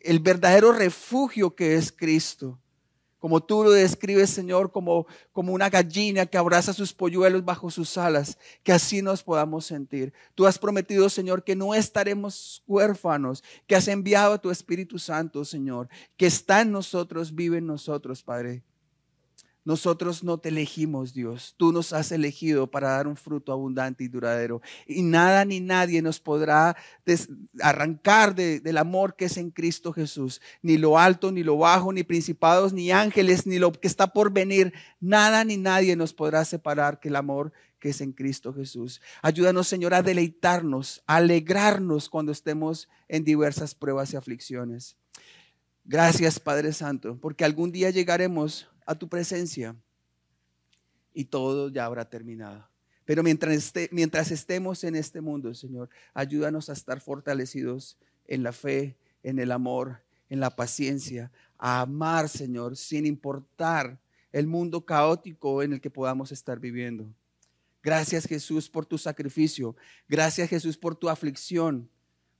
el 0.00 0.20
verdadero 0.20 0.72
refugio 0.72 1.54
que 1.54 1.76
es 1.76 1.92
Cristo 1.92 2.58
como 3.18 3.42
tú 3.42 3.64
lo 3.64 3.70
describes, 3.70 4.30
Señor, 4.30 4.70
como, 4.70 5.06
como 5.32 5.52
una 5.52 5.70
gallina 5.70 6.26
que 6.26 6.38
abraza 6.38 6.72
sus 6.72 6.92
polluelos 6.92 7.44
bajo 7.44 7.70
sus 7.70 7.96
alas, 7.96 8.38
que 8.62 8.72
así 8.72 9.02
nos 9.02 9.22
podamos 9.22 9.66
sentir. 9.66 10.12
Tú 10.34 10.46
has 10.46 10.58
prometido, 10.58 11.08
Señor, 11.08 11.42
que 11.42 11.56
no 11.56 11.74
estaremos 11.74 12.62
huérfanos, 12.66 13.42
que 13.66 13.76
has 13.76 13.88
enviado 13.88 14.34
a 14.34 14.38
tu 14.38 14.50
Espíritu 14.50 14.98
Santo, 14.98 15.44
Señor, 15.44 15.88
que 16.16 16.26
está 16.26 16.60
en 16.60 16.72
nosotros, 16.72 17.34
vive 17.34 17.58
en 17.58 17.66
nosotros, 17.66 18.22
Padre. 18.22 18.62
Nosotros 19.66 20.22
no 20.22 20.38
te 20.38 20.50
elegimos, 20.50 21.12
Dios. 21.12 21.54
Tú 21.56 21.72
nos 21.72 21.92
has 21.92 22.12
elegido 22.12 22.70
para 22.70 22.90
dar 22.90 23.08
un 23.08 23.16
fruto 23.16 23.50
abundante 23.50 24.04
y 24.04 24.08
duradero. 24.08 24.62
Y 24.86 25.02
nada 25.02 25.44
ni 25.44 25.58
nadie 25.58 26.02
nos 26.02 26.20
podrá 26.20 26.76
arrancar 27.60 28.36
del 28.36 28.78
amor 28.78 29.16
que 29.16 29.24
es 29.24 29.36
en 29.36 29.50
Cristo 29.50 29.92
Jesús. 29.92 30.40
Ni 30.62 30.78
lo 30.78 31.00
alto, 31.00 31.32
ni 31.32 31.42
lo 31.42 31.58
bajo, 31.58 31.92
ni 31.92 32.04
principados, 32.04 32.72
ni 32.72 32.92
ángeles, 32.92 33.44
ni 33.44 33.58
lo 33.58 33.72
que 33.72 33.88
está 33.88 34.06
por 34.06 34.32
venir. 34.32 34.72
Nada 35.00 35.42
ni 35.42 35.56
nadie 35.56 35.96
nos 35.96 36.14
podrá 36.14 36.44
separar 36.44 37.00
que 37.00 37.08
el 37.08 37.16
amor 37.16 37.52
que 37.80 37.88
es 37.88 38.00
en 38.00 38.12
Cristo 38.12 38.54
Jesús. 38.54 39.00
Ayúdanos, 39.20 39.66
Señor, 39.66 39.94
a 39.94 40.02
deleitarnos, 40.02 41.02
a 41.08 41.16
alegrarnos 41.16 42.08
cuando 42.08 42.30
estemos 42.30 42.88
en 43.08 43.24
diversas 43.24 43.74
pruebas 43.74 44.12
y 44.12 44.16
aflicciones. 44.16 44.96
Gracias, 45.84 46.38
Padre 46.38 46.72
Santo, 46.72 47.18
porque 47.20 47.44
algún 47.44 47.72
día 47.72 47.90
llegaremos 47.90 48.68
a 48.86 48.94
tu 48.94 49.08
presencia 49.08 49.76
y 51.12 51.24
todo 51.24 51.68
ya 51.68 51.84
habrá 51.84 52.08
terminado. 52.08 52.68
Pero 53.04 53.22
mientras, 53.22 53.72
mientras 53.90 54.30
estemos 54.30 54.82
en 54.84 54.96
este 54.96 55.20
mundo, 55.20 55.54
Señor, 55.54 55.88
ayúdanos 56.14 56.68
a 56.68 56.72
estar 56.72 57.00
fortalecidos 57.00 57.98
en 58.26 58.42
la 58.42 58.52
fe, 58.52 58.96
en 59.22 59.38
el 59.38 59.52
amor, 59.52 60.02
en 60.28 60.40
la 60.40 60.50
paciencia, 60.50 61.30
a 61.58 61.82
amar, 61.82 62.28
Señor, 62.28 62.76
sin 62.76 63.06
importar 63.06 63.98
el 64.32 64.46
mundo 64.46 64.84
caótico 64.84 65.62
en 65.62 65.72
el 65.72 65.80
que 65.80 65.90
podamos 65.90 66.32
estar 66.32 66.58
viviendo. 66.58 67.06
Gracias 67.82 68.26
Jesús 68.26 68.68
por 68.68 68.84
tu 68.84 68.98
sacrificio. 68.98 69.76
Gracias 70.08 70.50
Jesús 70.50 70.76
por 70.76 70.96
tu 70.96 71.08
aflicción, 71.08 71.88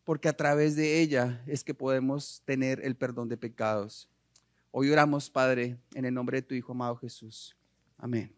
porque 0.04 0.28
a 0.28 0.36
través 0.36 0.74
de 0.74 1.00
ella 1.00 1.42
es 1.46 1.62
que 1.62 1.72
podemos 1.72 2.42
tener 2.44 2.84
el 2.84 2.96
perdón 2.96 3.28
de 3.28 3.36
pecados. 3.36 4.08
Hoy 4.78 4.90
oramos, 4.90 5.30
Padre, 5.30 5.78
en 5.94 6.04
el 6.04 6.12
nombre 6.12 6.36
de 6.36 6.42
tu 6.42 6.54
Hijo 6.54 6.72
amado 6.72 6.96
Jesús. 6.96 7.56
Amén. 7.96 8.30